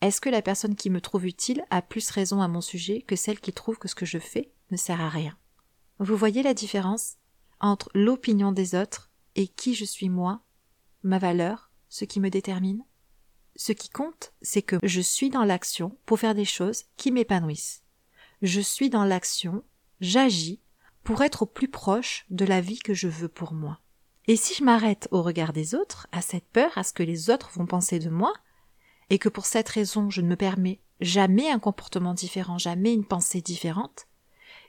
Est-ce 0.01 0.21
que 0.21 0.29
la 0.29 0.41
personne 0.41 0.75
qui 0.75 0.89
me 0.89 1.01
trouve 1.01 1.25
utile 1.25 1.63
a 1.69 1.81
plus 1.81 2.09
raison 2.09 2.41
à 2.41 2.47
mon 2.47 2.61
sujet 2.61 3.01
que 3.01 3.15
celle 3.15 3.39
qui 3.39 3.51
trouve 3.51 3.77
que 3.77 3.87
ce 3.87 3.95
que 3.95 4.05
je 4.05 4.19
fais 4.19 4.51
ne 4.71 4.77
sert 4.77 5.01
à 5.01 5.09
rien? 5.09 5.37
Vous 5.99 6.15
voyez 6.15 6.41
la 6.41 6.53
différence 6.53 7.17
entre 7.59 7.89
l'opinion 7.93 8.53
des 8.53 8.75
autres 8.75 9.11
et 9.35 9.47
qui 9.47 9.75
je 9.75 9.83
suis 9.83 10.07
moi, 10.07 10.41
ma 11.03 11.19
valeur, 11.19 11.71
ce 11.89 12.05
qui 12.05 12.21
me 12.21 12.29
détermine? 12.29 12.85
Ce 13.57 13.73
qui 13.73 13.89
compte, 13.89 14.31
c'est 14.41 14.61
que 14.61 14.77
je 14.83 15.01
suis 15.01 15.29
dans 15.29 15.43
l'action 15.43 15.97
pour 16.05 16.19
faire 16.19 16.35
des 16.35 16.45
choses 16.45 16.85
qui 16.95 17.11
m'épanouissent. 17.11 17.83
Je 18.41 18.61
suis 18.61 18.89
dans 18.89 19.03
l'action, 19.03 19.63
j'agis 19.99 20.61
pour 21.03 21.21
être 21.23 21.41
au 21.41 21.45
plus 21.45 21.67
proche 21.67 22.25
de 22.29 22.45
la 22.45 22.61
vie 22.61 22.79
que 22.79 22.93
je 22.93 23.09
veux 23.09 23.27
pour 23.27 23.53
moi. 23.53 23.81
Et 24.27 24.37
si 24.37 24.53
je 24.53 24.63
m'arrête 24.63 25.09
au 25.11 25.23
regard 25.23 25.51
des 25.51 25.75
autres, 25.75 26.07
à 26.13 26.21
cette 26.21 26.47
peur, 26.47 26.77
à 26.77 26.83
ce 26.83 26.93
que 26.93 27.03
les 27.03 27.29
autres 27.29 27.49
vont 27.49 27.65
penser 27.65 27.99
de 27.99 28.09
moi, 28.09 28.31
et 29.09 29.19
que 29.19 29.29
pour 29.29 29.45
cette 29.45 29.69
raison 29.69 30.09
je 30.09 30.21
ne 30.21 30.27
me 30.27 30.35
permets 30.35 30.79
jamais 31.01 31.49
un 31.49 31.59
comportement 31.59 32.13
différent, 32.13 32.57
jamais 32.57 32.93
une 32.93 33.05
pensée 33.05 33.41
différente, 33.41 34.07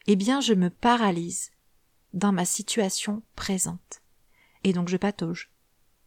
eh 0.06 0.16
bien 0.16 0.40
je 0.40 0.54
me 0.54 0.70
paralyse 0.70 1.50
dans 2.12 2.32
ma 2.32 2.44
situation 2.44 3.23
présente. 3.37 4.02
Et 4.64 4.73
donc 4.73 4.88
je 4.88 4.97
patauge. 4.97 5.50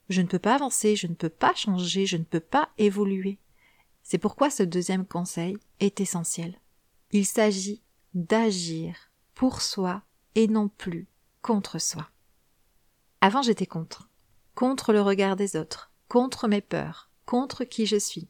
Je 0.09 0.21
ne 0.21 0.27
peux 0.27 0.39
pas 0.39 0.55
avancer, 0.55 0.95
je 0.95 1.07
ne 1.07 1.15
peux 1.15 1.29
pas 1.29 1.53
changer, 1.55 2.05
je 2.05 2.17
ne 2.17 2.23
peux 2.23 2.39
pas 2.39 2.69
évoluer. 2.77 3.39
C'est 4.03 4.17
pourquoi 4.17 4.49
ce 4.49 4.63
deuxième 4.63 5.05
conseil 5.05 5.57
est 5.79 6.01
essentiel. 6.01 6.59
Il 7.11 7.25
s'agit 7.25 7.81
d'agir 8.13 9.11
pour 9.33 9.61
soi 9.61 10.03
et 10.35 10.47
non 10.47 10.67
plus 10.67 11.07
contre 11.41 11.79
soi. 11.79 12.09
Avant 13.21 13.41
j'étais 13.41 13.65
contre. 13.65 14.09
Contre 14.55 14.93
le 14.93 15.01
regard 15.01 15.35
des 15.35 15.55
autres, 15.55 15.91
contre 16.09 16.47
mes 16.47 16.61
peurs, 16.61 17.09
contre 17.25 17.63
qui 17.63 17.85
je 17.85 17.97
suis. 17.97 18.29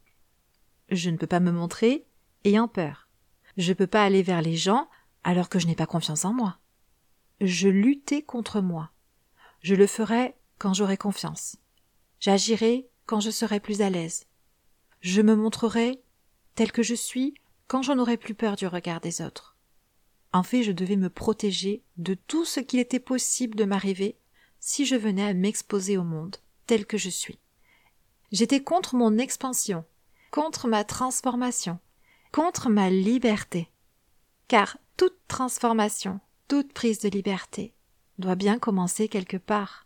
Je 0.89 1.09
ne 1.09 1.17
peux 1.17 1.27
pas 1.27 1.39
me 1.39 1.51
montrer 1.51 2.05
ayant 2.43 2.67
peur. 2.67 3.09
Je 3.57 3.73
peux 3.73 3.87
pas 3.87 4.03
aller 4.03 4.23
vers 4.23 4.41
les 4.41 4.55
gens 4.55 4.89
alors 5.23 5.49
que 5.49 5.59
je 5.59 5.67
n'ai 5.67 5.75
pas 5.75 5.85
confiance 5.85 6.25
en 6.25 6.33
moi. 6.33 6.59
Je 7.41 7.69
luttais 7.69 8.21
contre 8.21 8.61
moi. 8.61 8.91
Je 9.61 9.75
le 9.75 9.87
ferai 9.87 10.35
quand 10.57 10.73
j'aurai 10.73 10.97
confiance. 10.97 11.57
J'agirai 12.19 12.89
quand 13.05 13.19
je 13.19 13.31
serai 13.31 13.59
plus 13.59 13.81
à 13.81 13.89
l'aise. 13.89 14.25
Je 15.01 15.21
me 15.21 15.35
montrerai 15.35 16.01
tel 16.55 16.71
que 16.71 16.83
je 16.83 16.95
suis 16.95 17.33
quand 17.67 17.81
je 17.81 17.91
n'aurai 17.91 18.17
plus 18.17 18.35
peur 18.35 18.55
du 18.55 18.67
regard 18.67 19.01
des 19.01 19.21
autres. 19.21 19.57
En 20.31 20.43
fait, 20.43 20.63
je 20.63 20.71
devais 20.71 20.95
me 20.95 21.09
protéger 21.09 21.83
de 21.97 22.13
tout 22.13 22.45
ce 22.45 22.59
qu'il 22.59 22.79
était 22.79 22.99
possible 22.99 23.55
de 23.55 23.65
m'arriver 23.65 24.17
si 24.59 24.85
je 24.85 24.95
venais 24.95 25.23
à 25.23 25.33
m'exposer 25.33 25.97
au 25.97 26.03
monde 26.03 26.37
tel 26.65 26.85
que 26.85 26.97
je 26.97 27.09
suis. 27.09 27.39
J'étais 28.33 28.63
contre 28.63 28.95
mon 28.95 29.19
expansion, 29.19 29.85
contre 30.31 30.67
ma 30.67 30.83
transformation, 30.83 31.77
contre 32.31 32.67
ma 32.67 32.89
liberté. 32.89 33.69
Car 34.47 34.79
toute 34.97 35.15
transformation, 35.27 36.19
toute 36.47 36.73
prise 36.73 36.97
de 36.97 37.09
liberté 37.09 37.75
doit 38.17 38.33
bien 38.33 38.57
commencer 38.57 39.07
quelque 39.07 39.37
part. 39.37 39.85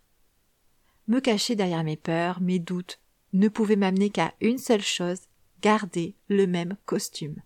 Me 1.09 1.19
cacher 1.19 1.55
derrière 1.57 1.83
mes 1.83 1.97
peurs, 1.97 2.39
mes 2.39 2.59
doutes, 2.59 3.01
ne 3.33 3.49
pouvait 3.49 3.75
m'amener 3.75 4.11
qu'à 4.11 4.33
une 4.39 4.59
seule 4.59 4.81
chose, 4.81 5.19
garder 5.61 6.15
le 6.29 6.47
même 6.47 6.77
costume. 6.85 7.41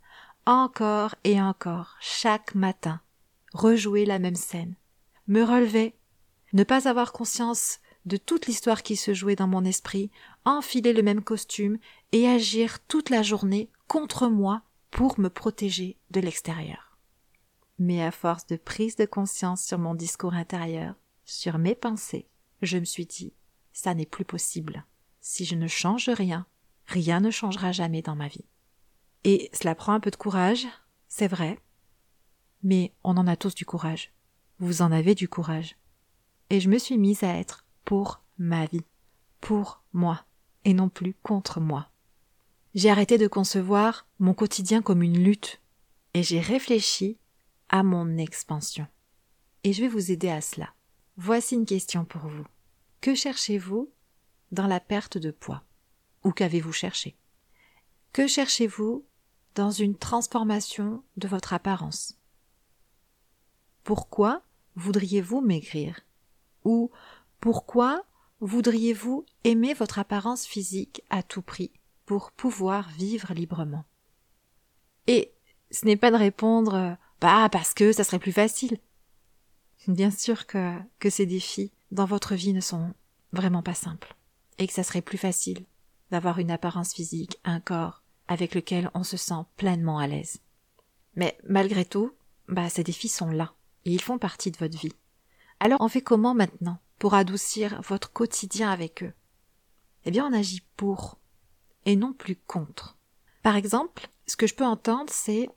Encore 0.46 1.16
et 1.24 1.42
encore, 1.42 1.96
chaque 2.00 2.54
matin, 2.54 3.02
rejouer 3.54 4.06
la 4.06 4.20
même 4.20 4.36
scène. 4.36 4.76
Me 5.28 5.42
relever, 5.42 5.96
ne 6.54 6.64
pas 6.64 6.88
avoir 6.88 7.12
conscience 7.12 7.80
de 8.06 8.18
toute 8.18 8.48
l'histoire 8.48 8.84
qui 8.84 8.96
se 8.96 9.14
jouait 9.14 9.36
dans 9.36 9.48
mon 9.48 9.64
esprit, 9.64 10.10
enfiler 10.46 10.94
le 10.94 11.04
même 11.04 11.24
costume 11.24 11.78
et 12.12 12.28
agir 12.28 12.80
toute 12.88 13.10
la 13.10 13.24
journée 13.24 13.70
contre 13.88 14.28
moi 14.28 14.64
pour 14.90 15.20
me 15.20 15.30
protéger 15.30 15.98
de 16.10 16.20
l'extérieur. 16.20 16.98
Mais 17.80 18.04
à 18.04 18.12
force 18.12 18.46
de 18.48 18.58
prise 18.58 18.96
de 18.96 19.06
conscience 19.06 19.64
sur 19.64 19.80
mon 19.80 19.96
discours 19.96 20.34
intérieur, 20.34 20.96
sur 21.26 21.58
mes 21.58 21.76
pensées, 21.76 22.28
je 22.62 22.78
me 22.78 22.86
suis 22.86 23.06
dit, 23.06 23.34
ça 23.74 23.94
n'est 23.94 24.06
plus 24.06 24.26
possible. 24.26 24.86
Si 25.22 25.46
je 25.46 25.56
ne 25.56 25.68
change 25.68 26.10
rien, 26.10 26.46
rien 26.86 27.20
ne 27.20 27.32
changera 27.32 27.72
jamais 27.72 28.02
dans 28.02 28.16
ma 28.16 28.28
vie. 28.28 28.46
Et 29.24 29.50
cela 29.54 29.76
prend 29.76 29.94
un 29.94 30.00
peu 30.00 30.12
de 30.12 30.16
courage, 30.16 30.68
c'est 31.08 31.28
vrai, 31.28 31.60
mais 32.64 32.94
on 33.04 33.18
en 33.18 33.28
a 33.28 33.36
tous 33.36 33.56
du 33.56 33.66
courage. 33.66 34.14
Vous 34.60 34.82
en 34.82 34.92
avez 34.92 35.16
du 35.16 35.28
courage. 35.28 35.78
Et 36.50 36.60
je 36.60 36.70
me 36.70 36.78
suis 36.78 36.98
mise 36.98 37.24
à 37.24 37.36
être 37.38 37.66
ma 38.38 38.66
vie, 38.66 38.86
pour 39.42 39.84
moi, 39.94 40.26
et 40.64 40.74
non 40.74 40.90
plus 40.90 41.14
contre 41.24 41.60
moi. 41.60 41.90
J'ai 42.74 42.90
arrêté 42.90 43.18
de 43.18 43.28
concevoir 43.28 44.08
mon 44.20 44.34
quotidien 44.34 44.82
comme 44.82 45.04
une 45.04 45.22
lutte, 45.22 45.62
et 46.14 46.24
j'ai 46.24 46.40
réfléchi 46.40 47.18
à 47.70 47.84
mon 47.84 48.18
expansion. 48.18 48.88
Et 49.64 49.74
je 49.74 49.82
vais 49.82 49.88
vous 49.88 50.12
aider 50.12 50.30
à 50.30 50.42
cela. 50.42 50.74
Voici 51.18 51.56
une 51.56 51.66
question 51.66 52.06
pour 52.06 52.22
vous. 52.22 52.46
Que 53.02 53.14
cherchez-vous 53.14 53.92
dans 54.52 54.68
la 54.68 54.80
perte 54.80 55.18
de 55.18 55.32
poids? 55.32 55.64
Ou 56.24 56.32
qu'avez-vous 56.32 56.74
cherché? 56.74 57.16
Que 58.14 58.28
cherchez-vous 58.28 59.06
dans 59.56 59.72
une 59.72 59.98
transformation 59.98 61.04
de 61.18 61.28
votre 61.28 61.54
apparence? 61.54 62.18
Pourquoi 63.84 64.44
voudriez-vous 64.76 65.42
maigrir? 65.42 66.00
Ou 66.64 66.92
pourquoi 67.42 68.06
voudriez-vous 68.40 69.26
aimer 69.44 69.74
votre 69.74 70.00
apparence 70.00 70.46
physique 70.46 71.04
à 71.10 71.24
tout 71.24 71.42
prix 71.42 71.72
pour 72.06 72.32
pouvoir 72.32 72.90
vivre 72.92 73.34
librement? 73.34 73.84
Et 75.08 75.34
ce 75.72 75.86
n'est 75.86 75.98
pas 75.98 76.12
de 76.12 76.16
répondre 76.16 76.98
bah 77.20 77.50
parce 77.52 77.74
que 77.74 77.92
ça 77.92 78.04
serait 78.04 78.20
plus 78.20 78.32
facile. 78.32 78.78
Bien 79.88 80.12
sûr 80.12 80.46
que, 80.46 80.78
que 81.00 81.10
ces 81.10 81.26
défis 81.26 81.72
dans 81.92 82.06
votre 82.06 82.36
vie 82.36 82.54
ne 82.54 82.62
sont 82.62 82.94
vraiment 83.34 83.64
pas 83.64 83.74
simples 83.74 84.16
et 84.60 84.68
que 84.68 84.74
ça 84.74 84.84
serait 84.84 85.02
plus 85.02 85.18
facile 85.18 85.66
d'avoir 86.12 86.40
une 86.40 86.52
apparence 86.52 86.94
physique, 86.94 87.38
un 87.44 87.60
corps 87.60 88.04
avec 88.28 88.54
lequel 88.54 88.92
on 88.94 89.04
se 89.04 89.18
sent 89.18 89.44
pleinement 89.58 89.98
à 89.98 90.08
l'aise. 90.08 90.40
Mais 91.16 91.38
malgré 91.48 91.86
tout, 91.86 92.12
bah 92.48 92.70
ces 92.70 92.84
défis 92.84 93.10
sont 93.10 93.32
là 93.32 93.54
et 93.86 93.92
ils 93.92 94.02
font 94.02 94.20
partie 94.20 94.52
de 94.52 94.58
votre 94.58 94.78
vie. 94.78 94.94
Alors 95.60 95.82
on 95.82 95.88
fait 95.88 96.02
comment 96.02 96.36
maintenant? 96.36 96.80
Pour 97.02 97.16
adoucir 97.16 97.82
votre 97.82 98.14
quotidien 98.14 98.70
avec 98.70 99.02
eux 99.02 99.14
Eh 100.06 100.12
bien 100.12 100.24
on 100.28 100.38
agit 100.38 100.62
pour 100.78 101.18
et 101.88 101.96
non 101.96 102.14
plus 102.14 102.36
contre. 102.36 102.96
Par 103.42 103.56
exemple, 103.56 104.08
ce 104.28 104.36
que 104.36 104.46
je 104.46 104.54
peux 104.54 104.68
entendre 104.68 105.10
c'est 105.12 105.50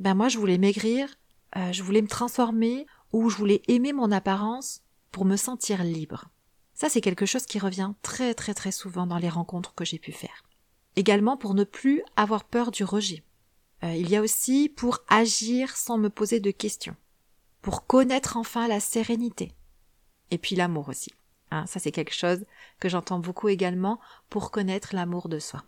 ben 0.00 0.14
moi 0.16 0.26
je 0.26 0.38
voulais 0.38 0.58
maigrir, 0.58 1.08
euh, 1.54 1.70
je 1.70 1.84
voulais 1.84 2.02
me 2.02 2.08
transformer 2.08 2.84
ou 3.12 3.30
je 3.30 3.36
voulais 3.36 3.62
aimer 3.68 3.92
mon 3.92 4.10
apparence 4.10 4.82
pour 5.12 5.24
me 5.24 5.36
sentir 5.36 5.84
libre. 5.84 6.30
Ça 6.74 6.88
c'est 6.88 7.00
quelque 7.00 7.26
chose 7.26 7.46
qui 7.46 7.60
revient 7.60 7.92
très 8.02 8.34
très 8.34 8.52
très 8.52 8.72
souvent 8.72 9.06
dans 9.06 9.18
les 9.18 9.28
rencontres 9.28 9.76
que 9.76 9.84
j'ai 9.84 10.00
pu 10.00 10.10
faire. 10.10 10.42
Également 10.96 11.36
pour 11.36 11.54
ne 11.54 11.62
plus 11.62 12.02
avoir 12.16 12.42
peur 12.42 12.72
du 12.72 12.82
rejet. 12.82 13.22
Euh, 13.84 13.94
il 13.94 14.10
y 14.10 14.16
a 14.16 14.20
aussi 14.20 14.68
pour 14.68 14.98
agir 15.06 15.76
sans 15.76 15.96
me 15.96 16.10
poser 16.10 16.40
de 16.40 16.50
questions 16.50 16.96
pour 17.60 17.86
connaître 17.86 18.36
enfin 18.36 18.66
la 18.66 18.80
sérénité. 18.80 19.54
Et 20.32 20.38
puis 20.38 20.56
l'amour 20.56 20.88
aussi. 20.88 21.12
Hein, 21.50 21.66
ça 21.66 21.78
c'est 21.78 21.92
quelque 21.92 22.14
chose 22.14 22.44
que 22.80 22.88
j'entends 22.88 23.18
beaucoup 23.18 23.50
également 23.50 24.00
pour 24.30 24.50
connaître 24.50 24.94
l'amour 24.94 25.28
de 25.28 25.38
soi. 25.38 25.62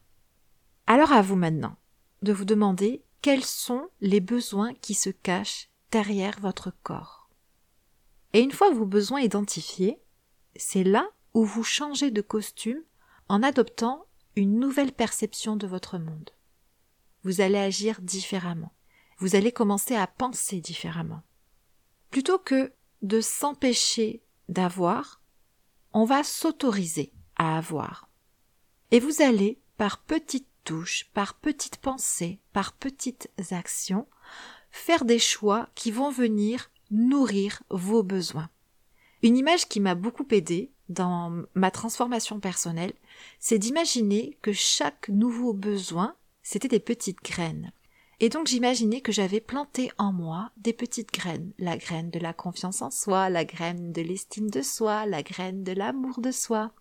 Alors 0.87 1.12
à 1.12 1.23
vous 1.23 1.37
maintenant 1.37 1.76
de 2.23 2.33
vous 2.33 2.47
demander 2.47 3.05
quels 3.20 3.44
sont 3.44 3.88
les 4.00 4.20
besoins 4.20 4.72
qui 4.74 4.94
se 4.94 5.11
cachent 5.11 5.68
derrière 5.90 6.40
votre 6.40 6.72
corps. 6.83 7.29
Et 8.33 8.40
une 8.40 8.53
fois 8.53 8.72
vos 8.72 8.87
besoins 8.87 9.20
identifiés, 9.20 10.00
c'est 10.57 10.85
là 10.85 11.07
où 11.35 11.44
vous 11.44 11.62
changez 11.62 12.11
de 12.11 12.22
costume 12.22 12.83
en 13.29 13.42
adoptant 13.42 14.07
une 14.37 14.59
nouvelle 14.59 14.92
perception 14.92 15.57
de 15.57 15.66
votre 15.66 15.98
monde. 15.98 16.31
Vous 17.22 17.42
allez 17.42 17.59
agir 17.59 18.00
différemment. 18.00 18.72
Vous 19.18 19.37
allez 19.37 19.53
commencer 19.53 19.94
à 19.94 20.07
penser 20.07 20.61
différemment. 20.61 21.22
Plutôt 22.11 22.38
que 22.38 22.72
de 23.03 23.20
s'empêcher 23.20 24.24
d'avoir, 24.48 25.20
on 25.92 26.04
va 26.04 26.24
s'autoriser 26.24 27.12
à 27.37 27.57
avoir. 27.57 28.09
Et 28.90 29.00
vous 29.00 29.22
allez, 29.22 29.61
par 29.76 30.02
petites 30.02 30.48
touches, 30.64 31.11
par 31.14 31.35
petites 31.35 31.78
pensées, 31.78 32.40
par 32.52 32.72
petites 32.72 33.30
actions, 33.50 34.07
faire 34.70 35.04
des 35.04 35.18
choix 35.18 35.68
qui 35.74 35.90
vont 35.90 36.11
venir 36.11 36.70
nourrir 36.90 37.62
vos 37.70 38.02
besoins. 38.02 38.50
Une 39.22 39.37
image 39.37 39.68
qui 39.68 39.80
m'a 39.80 39.94
beaucoup 39.94 40.26
aidé 40.30 40.72
dans 40.88 41.44
ma 41.54 41.70
transformation 41.70 42.40
personnelle, 42.40 42.92
c'est 43.38 43.59
d'imaginer 43.59 44.38
que 44.42 44.52
chaque 44.52 45.09
nouveau 45.09 45.54
besoin, 45.54 46.16
c'était 46.42 46.68
des 46.68 46.80
petites 46.80 47.22
graines. 47.22 47.72
Et 48.20 48.29
donc 48.29 48.46
j'imaginais 48.46 49.00
que 49.00 49.12
j'avais 49.12 49.40
planté 49.40 49.90
en 49.98 50.12
moi 50.12 50.50
des 50.57 50.72
petites 50.72 51.12
graines, 51.12 51.53
la 51.59 51.77
graine 51.77 52.11
de 52.11 52.18
la 52.18 52.33
confiance 52.33 52.83
en 52.83 52.90
soi, 52.90 53.29
la 53.29 53.44
graine 53.44 53.92
de 53.92 54.03
l'estime 54.03 54.50
de 54.50 54.62
soi, 54.62 55.07
la 55.07 55.22
graine 55.22 55.64
de 55.64 55.72
l'amour 55.72 56.20
de 56.20 56.31
soi. 56.31 56.72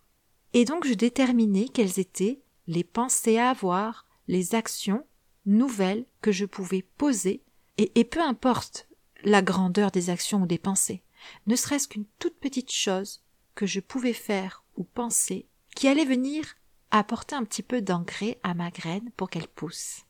Et 0.52 0.64
donc 0.64 0.86
je 0.86 0.94
déterminais 0.94 1.66
quelles 1.68 1.98
étaient 1.98 2.40
les 2.66 2.84
pensées 2.84 3.38
à 3.38 3.50
avoir, 3.50 4.06
les 4.28 4.54
actions 4.54 5.04
nouvelles 5.44 6.06
que 6.22 6.32
je 6.32 6.46
pouvais 6.46 6.82
poser, 6.82 7.42
et, 7.76 7.92
et 7.98 8.04
peu 8.04 8.22
importe 8.22 8.88
la 9.24 9.42
grandeur 9.42 9.90
des 9.90 10.10
actions 10.10 10.42
ou 10.42 10.46
des 10.46 10.58
pensées, 10.58 11.02
ne 11.46 11.56
serait-ce 11.56 11.88
qu'une 11.88 12.06
toute 12.18 12.38
petite 12.38 12.72
chose 12.72 13.22
que 13.54 13.66
je 13.66 13.80
pouvais 13.80 14.12
faire 14.12 14.64
ou 14.76 14.84
penser 14.84 15.48
qui 15.74 15.88
allait 15.88 16.04
venir 16.04 16.54
apporter 16.90 17.34
un 17.34 17.44
petit 17.44 17.62
peu 17.62 17.82
d'engrais 17.82 18.38
à 18.42 18.54
ma 18.54 18.70
graine 18.70 19.10
pour 19.16 19.28
qu'elle 19.28 19.48
pousse. 19.48 20.04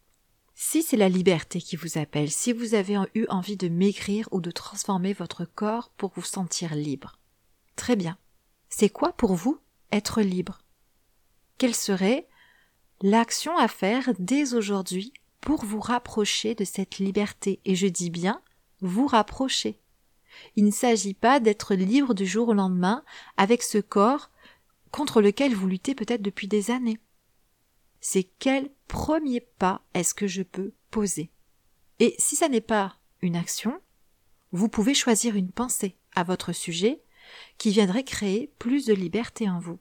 Si 0.54 0.82
c'est 0.82 0.96
la 0.96 1.08
liberté 1.08 1.60
qui 1.60 1.74
vous 1.74 1.98
appelle, 1.98 2.30
si 2.30 2.52
vous 2.52 2.74
avez 2.74 2.96
eu 3.14 3.26
envie 3.28 3.56
de 3.56 3.68
maigrir 3.68 4.28
ou 4.30 4.40
de 4.40 4.52
transformer 4.52 5.12
votre 5.12 5.44
corps 5.44 5.90
pour 5.96 6.12
vous 6.14 6.22
sentir 6.22 6.74
libre. 6.74 7.18
Très 7.74 7.96
bien. 7.96 8.16
C'est 8.68 8.88
quoi 8.88 9.12
pour 9.12 9.34
vous 9.34 9.58
être 9.90 10.22
libre? 10.22 10.60
Quelle 11.58 11.74
serait 11.74 12.28
l'action 13.02 13.56
à 13.58 13.66
faire 13.66 14.10
dès 14.18 14.54
aujourd'hui 14.54 15.12
pour 15.40 15.64
vous 15.64 15.80
rapprocher 15.80 16.54
de 16.54 16.64
cette 16.64 16.98
liberté? 16.98 17.60
Et 17.64 17.74
je 17.74 17.88
dis 17.88 18.10
bien 18.10 18.40
vous 18.80 19.06
rapprocher. 19.06 19.80
Il 20.56 20.64
ne 20.64 20.70
s'agit 20.70 21.14
pas 21.14 21.40
d'être 21.40 21.74
libre 21.74 22.14
du 22.14 22.26
jour 22.26 22.48
au 22.48 22.54
lendemain 22.54 23.04
avec 23.36 23.62
ce 23.62 23.78
corps 23.78 24.30
contre 24.92 25.20
lequel 25.20 25.54
vous 25.54 25.66
luttez 25.66 25.94
peut-être 25.94 26.22
depuis 26.22 26.46
des 26.46 26.70
années 26.70 26.98
c'est 28.04 28.28
quel 28.38 28.70
premier 28.88 29.40
pas 29.40 29.83
est-ce 29.94 30.14
que 30.14 30.27
je 30.27 30.42
peux 30.42 30.73
poser 30.90 31.31
Et 31.99 32.14
si 32.18 32.37
ça 32.37 32.49
n'est 32.49 32.61
pas 32.61 32.97
une 33.23 33.37
action, 33.37 33.81
vous 34.53 34.68
pouvez 34.68 34.94
choisir 34.94 35.37
une 35.37 35.51
pensée 35.51 35.97
à 36.14 36.23
votre 36.23 36.53
sujet 36.53 37.03
qui 37.59 37.70
viendrait 37.70 38.05
créer 38.05 38.53
plus 38.59 38.87
de 38.87 38.94
liberté 38.94 39.49
en 39.49 39.59
vous. 39.59 39.79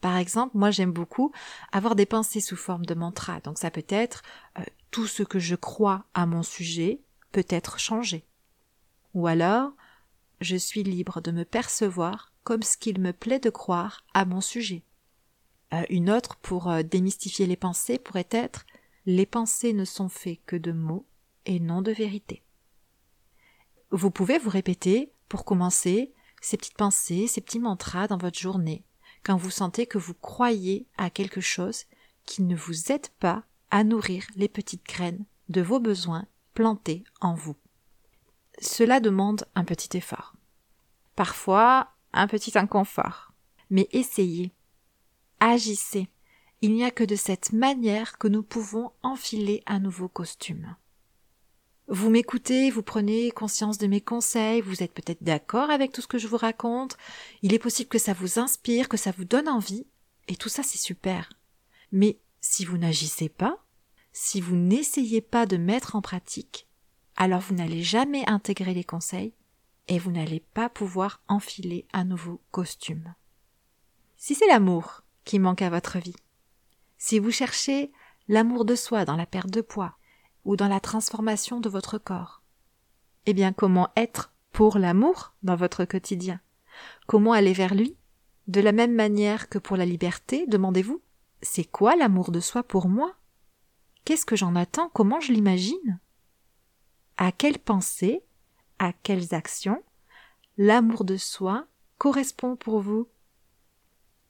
Par 0.00 0.16
exemple, 0.16 0.56
moi 0.58 0.70
j'aime 0.70 0.92
beaucoup 0.92 1.32
avoir 1.70 1.94
des 1.94 2.06
pensées 2.06 2.40
sous 2.40 2.56
forme 2.56 2.84
de 2.84 2.94
mantra. 2.94 3.40
Donc 3.40 3.58
ça 3.58 3.70
peut 3.70 3.86
être 3.88 4.22
euh, 4.58 4.62
tout 4.90 5.06
ce 5.06 5.22
que 5.22 5.38
je 5.38 5.54
crois 5.54 6.04
à 6.12 6.26
mon 6.26 6.42
sujet 6.42 7.00
peut 7.30 7.46
être 7.48 7.78
changé. 7.78 8.26
Ou 9.14 9.26
alors 9.26 9.72
je 10.40 10.56
suis 10.56 10.82
libre 10.82 11.20
de 11.20 11.30
me 11.30 11.44
percevoir 11.44 12.32
comme 12.42 12.62
ce 12.62 12.76
qu'il 12.76 13.00
me 13.00 13.12
plaît 13.12 13.38
de 13.38 13.50
croire 13.50 14.04
à 14.12 14.24
mon 14.24 14.40
sujet. 14.40 14.82
Euh, 15.72 15.82
une 15.88 16.10
autre 16.10 16.36
pour 16.36 16.70
euh, 16.70 16.82
démystifier 16.82 17.46
les 17.46 17.56
pensées 17.56 17.98
pourrait 17.98 18.28
être 18.30 18.64
les 19.06 19.26
pensées 19.26 19.72
ne 19.72 19.84
sont 19.84 20.08
faites 20.08 20.44
que 20.46 20.56
de 20.56 20.72
mots 20.72 21.06
et 21.44 21.58
non 21.58 21.82
de 21.82 21.90
vérité. 21.90 22.42
Vous 23.90 24.10
pouvez 24.10 24.38
vous 24.38 24.50
répéter, 24.50 25.12
pour 25.28 25.44
commencer, 25.44 26.12
ces 26.40 26.56
petites 26.56 26.76
pensées, 26.76 27.26
ces 27.26 27.40
petits 27.40 27.58
mantras 27.58 28.06
dans 28.06 28.16
votre 28.16 28.38
journée, 28.38 28.84
quand 29.24 29.36
vous 29.36 29.50
sentez 29.50 29.86
que 29.86 29.98
vous 29.98 30.14
croyez 30.14 30.86
à 30.96 31.10
quelque 31.10 31.40
chose 31.40 31.84
qui 32.24 32.42
ne 32.42 32.56
vous 32.56 32.92
aide 32.92 33.08
pas 33.18 33.44
à 33.70 33.84
nourrir 33.84 34.24
les 34.36 34.48
petites 34.48 34.86
graines 34.86 35.24
de 35.48 35.62
vos 35.62 35.80
besoins 35.80 36.26
plantés 36.54 37.04
en 37.20 37.34
vous. 37.34 37.56
Cela 38.60 39.00
demande 39.00 39.46
un 39.54 39.64
petit 39.64 39.96
effort. 39.96 40.34
Parfois, 41.16 41.88
un 42.12 42.28
petit 42.28 42.56
inconfort. 42.56 43.32
Mais 43.70 43.88
essayez 43.92 44.52
agissez. 45.50 46.08
Il 46.60 46.74
n'y 46.74 46.84
a 46.84 46.92
que 46.92 47.02
de 47.02 47.16
cette 47.16 47.52
manière 47.52 48.18
que 48.18 48.28
nous 48.28 48.44
pouvons 48.44 48.92
enfiler 49.02 49.62
un 49.66 49.80
nouveau 49.80 50.08
costume. 50.08 50.76
Vous 51.88 52.10
m'écoutez, 52.10 52.70
vous 52.70 52.84
prenez 52.84 53.32
conscience 53.32 53.76
de 53.76 53.88
mes 53.88 54.00
conseils, 54.00 54.60
vous 54.60 54.82
êtes 54.82 54.94
peut-être 54.94 55.24
d'accord 55.24 55.70
avec 55.70 55.90
tout 55.90 56.00
ce 56.00 56.06
que 56.06 56.18
je 56.18 56.28
vous 56.28 56.36
raconte, 56.36 56.96
il 57.42 57.52
est 57.52 57.58
possible 57.58 57.88
que 57.88 57.98
ça 57.98 58.12
vous 58.12 58.38
inspire, 58.38 58.88
que 58.88 58.96
ça 58.96 59.10
vous 59.10 59.24
donne 59.24 59.48
envie, 59.48 59.84
et 60.28 60.36
tout 60.36 60.48
ça 60.48 60.62
c'est 60.62 60.78
super. 60.78 61.32
Mais 61.90 62.18
si 62.40 62.64
vous 62.64 62.78
n'agissez 62.78 63.28
pas, 63.28 63.58
si 64.12 64.40
vous 64.40 64.56
n'essayez 64.56 65.20
pas 65.20 65.44
de 65.44 65.56
mettre 65.56 65.96
en 65.96 66.02
pratique, 66.02 66.68
alors 67.16 67.40
vous 67.40 67.54
n'allez 67.54 67.82
jamais 67.82 68.24
intégrer 68.28 68.74
les 68.74 68.84
conseils 68.84 69.34
et 69.88 69.98
vous 69.98 70.12
n'allez 70.12 70.40
pas 70.54 70.68
pouvoir 70.68 71.20
enfiler 71.26 71.86
un 71.92 72.04
nouveau 72.04 72.40
costume. 72.52 73.14
Si 74.16 74.36
c'est 74.36 74.46
l'amour 74.46 75.02
qui 75.24 75.38
manque 75.38 75.62
à 75.62 75.70
votre 75.70 75.98
vie, 75.98 76.16
si 76.98 77.18
vous 77.18 77.30
cherchez 77.30 77.92
l'amour 78.28 78.64
de 78.64 78.74
soi 78.74 79.04
dans 79.04 79.16
la 79.16 79.26
perte 79.26 79.50
de 79.50 79.60
poids 79.60 79.96
ou 80.44 80.56
dans 80.56 80.68
la 80.68 80.80
transformation 80.80 81.60
de 81.60 81.68
votre 81.68 81.98
corps, 81.98 82.42
eh 83.26 83.34
bien 83.34 83.52
comment 83.52 83.88
être 83.96 84.32
pour 84.52 84.78
l'amour 84.78 85.34
dans 85.42 85.56
votre 85.56 85.84
quotidien? 85.84 86.40
Comment 87.06 87.32
aller 87.32 87.52
vers 87.52 87.74
lui? 87.74 87.96
De 88.48 88.60
la 88.60 88.72
même 88.72 88.94
manière 88.94 89.48
que 89.48 89.58
pour 89.58 89.76
la 89.76 89.84
liberté, 89.84 90.46
demandez-vous, 90.46 91.00
c'est 91.42 91.64
quoi 91.64 91.96
l'amour 91.96 92.30
de 92.32 92.40
soi 92.40 92.62
pour 92.62 92.88
moi? 92.88 93.14
Qu'est-ce 94.04 94.26
que 94.26 94.36
j'en 94.36 94.56
attends? 94.56 94.90
Comment 94.94 95.20
je 95.20 95.32
l'imagine? 95.32 96.00
À 97.16 97.30
quelles 97.30 97.58
pensées, 97.58 98.24
à 98.78 98.92
quelles 98.92 99.34
actions? 99.34 99.82
L'amour 100.58 101.04
de 101.04 101.16
soi 101.16 101.66
correspond 101.98 102.56
pour 102.56 102.80
vous 102.80 103.08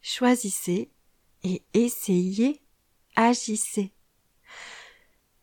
Choisissez 0.03 0.91
et 1.45 1.62
essayez, 1.75 2.61
agissez. 3.15 3.93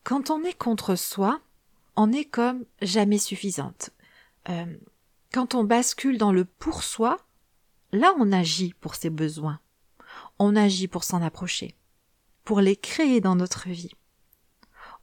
Quand 0.04 0.30
on 0.30 0.44
est 0.44 0.56
contre 0.56 0.96
soi, 0.96 1.40
on 1.96 2.12
est 2.12 2.26
comme 2.26 2.64
jamais 2.82 3.18
suffisante. 3.18 3.90
Euh, 4.48 4.76
quand 5.32 5.54
on 5.54 5.64
bascule 5.64 6.18
dans 6.18 6.32
le 6.32 6.44
pour 6.44 6.82
soi, 6.82 7.18
là 7.92 8.14
on 8.18 8.32
agit 8.32 8.74
pour 8.80 8.94
ses 8.94 9.10
besoins. 9.10 9.60
On 10.38 10.56
agit 10.56 10.88
pour 10.88 11.04
s'en 11.04 11.22
approcher, 11.22 11.74
pour 12.44 12.60
les 12.60 12.76
créer 12.76 13.20
dans 13.20 13.36
notre 13.36 13.68
vie. 13.68 13.94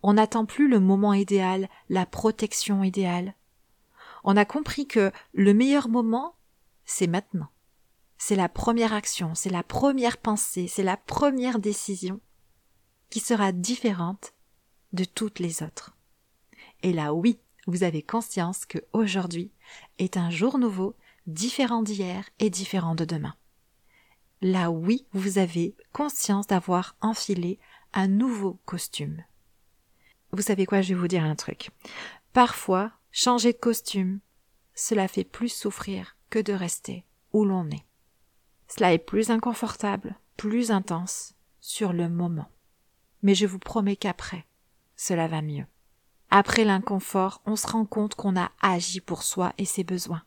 On 0.04 0.14
n'attend 0.14 0.46
plus 0.46 0.68
le 0.68 0.80
moment 0.80 1.14
idéal, 1.14 1.68
la 1.90 2.06
protection 2.06 2.84
idéale. 2.84 3.34
On 4.24 4.38
a 4.38 4.46
compris 4.46 4.88
que 4.88 5.12
le 5.34 5.54
meilleur 5.54 5.90
moment, 5.90 6.36
c'est 6.86 7.08
maintenant. 7.08 7.50
C'est 8.18 8.36
la 8.36 8.50
première 8.50 8.94
action, 8.94 9.36
c'est 9.36 9.50
la 9.50 9.64
première 9.64 10.18
pensée, 10.18 10.68
c'est 10.68 10.84
la 10.84 10.98
première 10.98 11.60
décision 11.60 12.20
qui 13.10 13.20
sera 13.20 13.52
différente 13.52 14.34
de 14.94 15.04
toutes 15.04 15.40
les 15.40 15.64
autres. 15.64 15.96
Et 16.84 16.94
là, 16.94 17.14
oui, 17.14 17.40
vous 17.68 17.84
avez 17.84 18.02
conscience 18.02 18.66
que 18.66 18.80
aujourd'hui 18.94 19.52
est 19.98 20.18
un 20.18 20.30
jour 20.30 20.58
nouveau, 20.58 20.96
différent 21.26 21.84
d'hier 21.84 22.30
et 22.40 22.50
différent 22.50 22.96
de 22.96 23.06
demain. 23.06 23.36
Là, 24.42 24.72
oui, 24.72 25.06
vous 25.14 25.38
avez 25.38 25.76
conscience 25.94 26.48
d'avoir 26.48 26.96
enfilé 27.02 27.60
un 27.94 28.08
nouveau 28.08 28.60
costume. 28.66 29.24
Vous 30.32 30.44
savez 30.44 30.66
quoi, 30.66 30.82
je 30.82 30.94
vais 30.94 31.00
vous 31.00 31.08
dire 31.08 31.24
un 31.24 31.36
truc. 31.36 31.72
Parfois, 32.34 32.92
changer 33.12 33.54
de 33.54 33.58
costume, 33.58 34.20
cela 34.76 35.08
fait 35.08 35.24
plus 35.24 35.50
souffrir 35.50 36.16
que 36.30 36.40
de 36.40 36.54
rester 36.54 37.04
où 37.34 37.46
l'on 37.46 37.70
est. 37.70 37.87
Cela 38.68 38.94
est 38.94 38.98
plus 38.98 39.30
inconfortable, 39.30 40.16
plus 40.36 40.72
intense, 40.72 41.34
sur 41.60 41.94
le 41.94 42.10
moment. 42.10 42.50
Mais 43.24 43.36
je 43.36 43.46
vous 43.46 43.60
promets 43.60 43.96
qu'après, 43.96 44.46
cela 44.96 45.28
va 45.28 45.42
mieux. 45.42 45.66
Après 46.30 46.66
l'inconfort, 46.66 47.42
on 47.46 47.56
se 47.56 47.68
rend 47.68 47.86
compte 47.86 48.16
qu'on 48.16 48.38
a 48.38 48.52
agi 48.62 49.00
pour 49.00 49.24
soi 49.24 49.54
et 49.58 49.66
ses 49.66 49.84
besoins, 49.84 50.24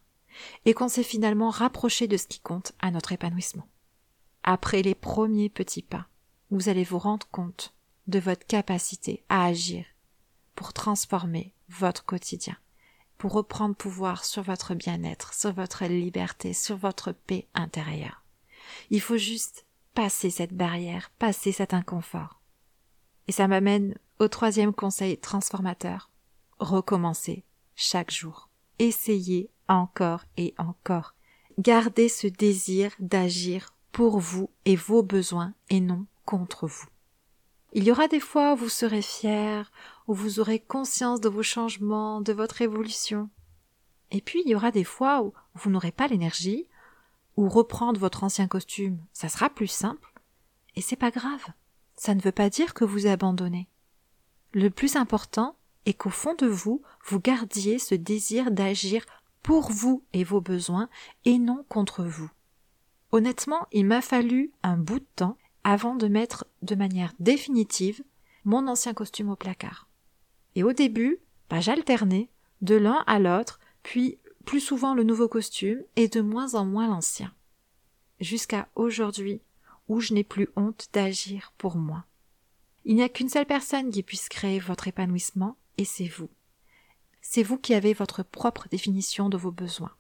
et 0.64 0.74
qu'on 0.74 0.88
s'est 0.88 1.02
finalement 1.02 1.50
rapproché 1.50 2.08
de 2.08 2.16
ce 2.16 2.26
qui 2.26 2.40
compte 2.40 2.72
à 2.80 2.90
notre 2.90 3.12
épanouissement. 3.12 3.68
Après 4.42 4.82
les 4.82 4.94
premiers 4.94 5.50
petits 5.50 5.82
pas, 5.82 6.06
vous 6.50 6.68
allez 6.68 6.84
vous 6.84 6.98
rendre 6.98 7.28
compte 7.30 7.74
de 8.06 8.18
votre 8.18 8.46
capacité 8.46 9.24
à 9.28 9.44
agir 9.44 9.84
pour 10.54 10.72
transformer 10.72 11.54
votre 11.68 12.04
quotidien, 12.04 12.56
pour 13.18 13.32
reprendre 13.32 13.76
pouvoir 13.76 14.24
sur 14.24 14.42
votre 14.42 14.74
bien-être, 14.74 15.34
sur 15.34 15.52
votre 15.52 15.84
liberté, 15.84 16.54
sur 16.54 16.76
votre 16.76 17.12
paix 17.12 17.48
intérieure. 17.54 18.24
Il 18.90 19.00
faut 19.00 19.16
juste 19.16 19.66
passer 19.94 20.30
cette 20.30 20.54
barrière, 20.54 21.10
passer 21.18 21.52
cet 21.52 21.74
inconfort. 21.74 22.40
Et 23.28 23.32
ça 23.32 23.48
m'amène 23.48 23.96
au 24.18 24.28
troisième 24.28 24.72
conseil 24.72 25.18
transformateur. 25.18 26.10
Recommencez 26.58 27.44
chaque 27.74 28.10
jour. 28.10 28.48
Essayez 28.78 29.50
encore 29.68 30.24
et 30.36 30.54
encore. 30.58 31.14
Gardez 31.58 32.08
ce 32.08 32.26
désir 32.26 32.92
d'agir 32.98 33.74
pour 33.92 34.18
vous 34.18 34.50
et 34.64 34.76
vos 34.76 35.02
besoins 35.02 35.54
et 35.68 35.80
non 35.80 36.06
contre 36.24 36.66
vous. 36.66 36.86
Il 37.72 37.84
y 37.84 37.92
aura 37.92 38.08
des 38.08 38.20
fois 38.20 38.54
où 38.54 38.56
vous 38.56 38.68
serez 38.68 39.02
fier, 39.02 39.70
où 40.08 40.14
vous 40.14 40.40
aurez 40.40 40.58
conscience 40.58 41.20
de 41.20 41.28
vos 41.28 41.42
changements, 41.42 42.20
de 42.20 42.32
votre 42.32 42.62
évolution. 42.62 43.30
Et 44.10 44.20
puis 44.20 44.42
il 44.44 44.50
y 44.50 44.54
aura 44.54 44.70
des 44.70 44.84
fois 44.84 45.22
où 45.22 45.32
vous 45.54 45.70
n'aurez 45.70 45.92
pas 45.92 46.08
l'énergie, 46.08 46.66
ou 47.36 47.48
reprendre 47.48 48.00
votre 48.00 48.24
ancien 48.24 48.46
costume, 48.46 48.98
ça 49.12 49.28
sera 49.28 49.50
plus 49.50 49.68
simple, 49.68 50.12
et 50.76 50.80
c'est 50.80 50.96
pas 50.96 51.10
grave. 51.10 51.44
Ça 51.96 52.14
ne 52.14 52.20
veut 52.20 52.32
pas 52.32 52.50
dire 52.50 52.74
que 52.74 52.84
vous 52.84 53.06
abandonnez. 53.06 53.68
Le 54.52 54.70
plus 54.70 54.96
important 54.96 55.56
est 55.86 55.94
qu'au 55.94 56.10
fond 56.10 56.34
de 56.34 56.46
vous, 56.46 56.82
vous 57.06 57.20
gardiez 57.20 57.78
ce 57.78 57.94
désir 57.94 58.50
d'agir 58.50 59.04
pour 59.42 59.70
vous 59.70 60.02
et 60.12 60.24
vos 60.24 60.40
besoins, 60.40 60.88
et 61.24 61.38
non 61.38 61.64
contre 61.68 62.04
vous. 62.04 62.30
Honnêtement, 63.12 63.66
il 63.72 63.86
m'a 63.86 64.00
fallu 64.00 64.52
un 64.62 64.76
bout 64.76 65.00
de 65.00 65.06
temps 65.16 65.36
avant 65.64 65.94
de 65.94 66.08
mettre 66.08 66.46
de 66.62 66.74
manière 66.74 67.12
définitive 67.18 68.02
mon 68.44 68.68
ancien 68.68 68.94
costume 68.94 69.30
au 69.30 69.36
placard. 69.36 69.88
Et 70.54 70.62
au 70.62 70.72
début, 70.72 71.18
bah, 71.48 71.60
j'alternais 71.60 72.30
de 72.62 72.76
l'un 72.76 73.02
à 73.06 73.18
l'autre, 73.18 73.60
puis 73.82 74.18
plus 74.50 74.58
souvent 74.58 74.94
le 74.94 75.04
nouveau 75.04 75.28
costume 75.28 75.80
et 75.94 76.08
de 76.08 76.20
moins 76.20 76.56
en 76.56 76.64
moins 76.64 76.88
l'ancien. 76.88 77.32
Jusqu'à 78.18 78.68
aujourd'hui 78.74 79.42
où 79.86 80.00
je 80.00 80.12
n'ai 80.12 80.24
plus 80.24 80.48
honte 80.56 80.88
d'agir 80.92 81.52
pour 81.56 81.76
moi. 81.76 82.04
Il 82.84 82.96
n'y 82.96 83.04
a 83.04 83.08
qu'une 83.08 83.28
seule 83.28 83.46
personne 83.46 83.92
qui 83.92 84.02
puisse 84.02 84.28
créer 84.28 84.58
votre 84.58 84.88
épanouissement 84.88 85.56
et 85.78 85.84
c'est 85.84 86.08
vous. 86.08 86.28
C'est 87.22 87.44
vous 87.44 87.58
qui 87.58 87.74
avez 87.74 87.92
votre 87.94 88.24
propre 88.24 88.66
définition 88.68 89.28
de 89.28 89.36
vos 89.36 89.52
besoins. 89.52 89.94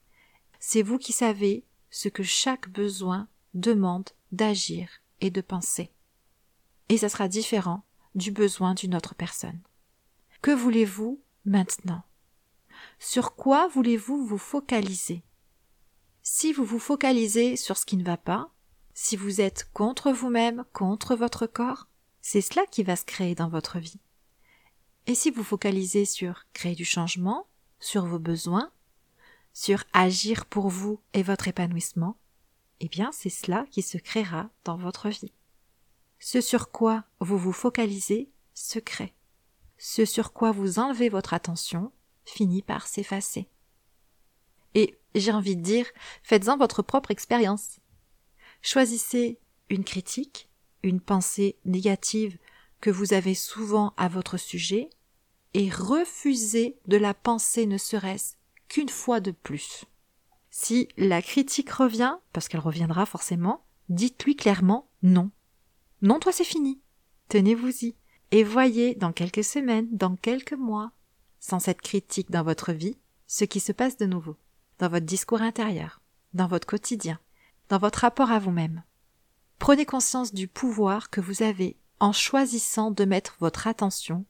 C'est 0.58 0.82
vous 0.82 0.98
qui 0.98 1.12
savez 1.12 1.64
ce 1.88 2.08
que 2.08 2.24
chaque 2.24 2.68
besoin 2.70 3.28
demande 3.54 4.10
d'agir 4.32 4.90
et 5.20 5.30
de 5.30 5.42
penser. 5.42 5.92
Et 6.88 6.96
ça 6.96 7.08
sera 7.08 7.28
différent 7.28 7.84
du 8.16 8.32
besoin 8.32 8.74
d'une 8.74 8.96
autre 8.96 9.14
personne. 9.14 9.60
Que 10.42 10.50
voulez-vous 10.50 11.22
maintenant? 11.44 12.02
Sur 12.98 13.34
quoi 13.34 13.68
voulez-vous 13.68 14.26
vous 14.26 14.38
focaliser? 14.38 15.22
Si 16.22 16.52
vous 16.52 16.64
vous 16.64 16.78
focalisez 16.78 17.56
sur 17.56 17.76
ce 17.76 17.86
qui 17.86 17.96
ne 17.96 18.04
va 18.04 18.16
pas, 18.16 18.52
si 18.94 19.16
vous 19.16 19.40
êtes 19.40 19.70
contre 19.72 20.12
vous-même, 20.12 20.64
contre 20.72 21.16
votre 21.16 21.46
corps, 21.46 21.88
c'est 22.20 22.40
cela 22.40 22.66
qui 22.66 22.82
va 22.82 22.96
se 22.96 23.04
créer 23.04 23.34
dans 23.34 23.48
votre 23.48 23.78
vie. 23.78 24.00
Et 25.06 25.14
si 25.14 25.30
vous 25.30 25.44
focalisez 25.44 26.04
sur 26.04 26.44
créer 26.52 26.74
du 26.74 26.84
changement, 26.84 27.46
sur 27.78 28.04
vos 28.04 28.18
besoins, 28.18 28.70
sur 29.52 29.84
agir 29.92 30.46
pour 30.46 30.68
vous 30.68 31.00
et 31.14 31.22
votre 31.22 31.48
épanouissement, 31.48 32.18
eh 32.80 32.88
bien 32.88 33.10
c'est 33.12 33.30
cela 33.30 33.66
qui 33.70 33.82
se 33.82 33.98
créera 33.98 34.50
dans 34.64 34.76
votre 34.76 35.08
vie. 35.08 35.32
Ce 36.18 36.40
sur 36.40 36.70
quoi 36.70 37.04
vous 37.20 37.38
vous 37.38 37.52
focalisez 37.52 38.30
se 38.54 38.78
crée. 38.78 39.14
Ce 39.78 40.04
sur 40.04 40.32
quoi 40.32 40.52
vous 40.52 40.78
enlevez 40.78 41.08
votre 41.08 41.32
attention 41.32 41.92
finit 42.24 42.62
par 42.62 42.86
s'effacer. 42.86 43.48
Et 44.74 44.98
j'ai 45.14 45.32
envie 45.32 45.56
de 45.56 45.62
dire, 45.62 45.86
faites-en 46.22 46.56
votre 46.56 46.82
propre 46.82 47.10
expérience. 47.10 47.80
Choisissez 48.62 49.38
une 49.68 49.84
critique, 49.84 50.48
une 50.82 51.00
pensée 51.00 51.58
négative 51.64 52.38
que 52.80 52.90
vous 52.90 53.12
avez 53.12 53.34
souvent 53.34 53.92
à 53.96 54.08
votre 54.08 54.36
sujet, 54.36 54.90
et 55.54 55.68
refusez 55.68 56.78
de 56.86 56.96
la 56.96 57.14
penser 57.14 57.66
ne 57.66 57.78
serait-ce 57.78 58.34
qu'une 58.68 58.88
fois 58.88 59.20
de 59.20 59.32
plus. 59.32 59.84
Si 60.50 60.88
la 60.96 61.22
critique 61.22 61.70
revient, 61.70 62.16
parce 62.32 62.48
qu'elle 62.48 62.60
reviendra 62.60 63.06
forcément, 63.06 63.64
dites-lui 63.88 64.36
clairement 64.36 64.88
non. 65.02 65.30
Non, 66.02 66.18
toi 66.18 66.32
c'est 66.32 66.44
fini. 66.44 66.80
Tenez-vous-y. 67.28 67.96
Et 68.32 68.44
voyez 68.44 68.94
dans 68.94 69.12
quelques 69.12 69.44
semaines, 69.44 69.88
dans 69.90 70.16
quelques 70.16 70.52
mois, 70.52 70.92
sans 71.40 71.58
cette 71.58 71.80
critique 71.80 72.30
dans 72.30 72.44
votre 72.44 72.72
vie, 72.72 72.96
ce 73.26 73.44
qui 73.44 73.60
se 73.60 73.72
passe 73.72 73.96
de 73.96 74.06
nouveau, 74.06 74.36
dans 74.78 74.88
votre 74.88 75.06
discours 75.06 75.42
intérieur, 75.42 76.00
dans 76.34 76.46
votre 76.46 76.66
quotidien, 76.66 77.18
dans 77.68 77.78
votre 77.78 78.00
rapport 78.00 78.30
à 78.30 78.38
vous-même. 78.38 78.82
Prenez 79.58 79.84
conscience 79.84 80.32
du 80.32 80.48
pouvoir 80.48 81.10
que 81.10 81.20
vous 81.20 81.42
avez 81.42 81.76
en 81.98 82.12
choisissant 82.12 82.90
de 82.90 83.04
mettre 83.04 83.36
votre 83.40 83.66
attention 83.66 84.24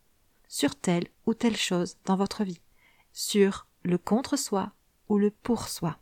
sur 0.49 0.75
telle 0.75 1.07
ou 1.27 1.35
telle 1.35 1.57
chose 1.57 1.96
dans 2.05 2.16
votre 2.16 2.42
vie, 2.42 2.61
sur 3.12 3.66
le 3.83 3.99
contre-soi 3.99 4.73
ou 5.09 5.18
le 5.18 5.31
pour-soi. 5.31 5.99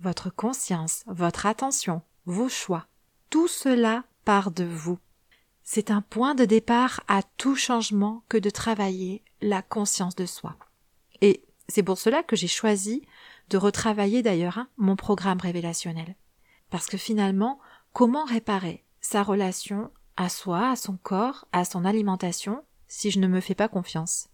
Votre 0.00 0.30
conscience, 0.30 1.02
votre 1.06 1.46
attention, 1.46 2.02
vos 2.26 2.48
choix, 2.48 2.86
tout 3.30 3.48
cela 3.48 4.04
part 4.24 4.50
de 4.50 4.64
vous. 4.64 4.98
C'est 5.62 5.90
un 5.90 6.02
point 6.02 6.34
de 6.34 6.44
départ 6.44 7.02
à 7.08 7.22
tout 7.22 7.56
changement 7.56 8.22
que 8.28 8.36
de 8.36 8.50
travailler 8.50 9.24
la 9.40 9.62
conscience 9.62 10.16
de 10.16 10.26
soi. 10.26 10.56
Et 11.20 11.44
c'est 11.68 11.82
pour 11.82 11.98
cela 11.98 12.22
que 12.22 12.36
j'ai 12.36 12.48
choisi 12.48 13.02
de 13.48 13.58
retravailler 13.58 14.22
d'ailleurs 14.22 14.58
hein, 14.58 14.68
mon 14.76 14.96
programme 14.96 15.40
révélationnel. 15.40 16.16
Parce 16.70 16.86
que 16.86 16.96
finalement, 16.96 17.60
comment 17.92 18.24
réparer 18.24 18.84
sa 19.00 19.22
relation 19.22 19.90
à 20.16 20.28
soi, 20.28 20.70
à 20.70 20.76
son 20.76 20.96
corps, 20.96 21.46
à 21.52 21.64
son 21.64 21.84
alimentation, 21.84 22.64
si 22.88 23.10
je 23.10 23.20
ne 23.20 23.28
me 23.28 23.40
fais 23.40 23.54
pas 23.54 23.68
confiance? 23.68 24.28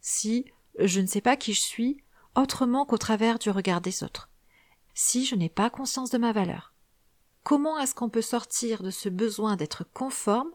Si 0.00 0.44
je 0.78 1.00
ne 1.00 1.06
sais 1.06 1.20
pas 1.20 1.36
qui 1.36 1.52
je 1.52 1.60
suis 1.60 2.02
autrement 2.34 2.86
qu'au 2.86 2.98
travers 2.98 3.38
du 3.38 3.50
regard 3.50 3.80
des 3.80 4.04
autres? 4.04 4.30
Si 4.94 5.24
je 5.24 5.34
n'ai 5.34 5.48
pas 5.48 5.70
conscience 5.70 6.10
de 6.10 6.18
ma 6.18 6.32
valeur? 6.32 6.74
Comment 7.42 7.78
est-ce 7.78 7.94
qu'on 7.94 8.10
peut 8.10 8.22
sortir 8.22 8.82
de 8.82 8.90
ce 8.90 9.08
besoin 9.08 9.56
d'être 9.56 9.84
conforme 9.92 10.50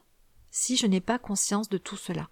si 0.51 0.77
je 0.77 0.87
n'ai 0.87 1.01
pas 1.01 1.19
conscience 1.19 1.67
de 1.67 1.77
tout 1.77 1.97
cela? 1.97 2.29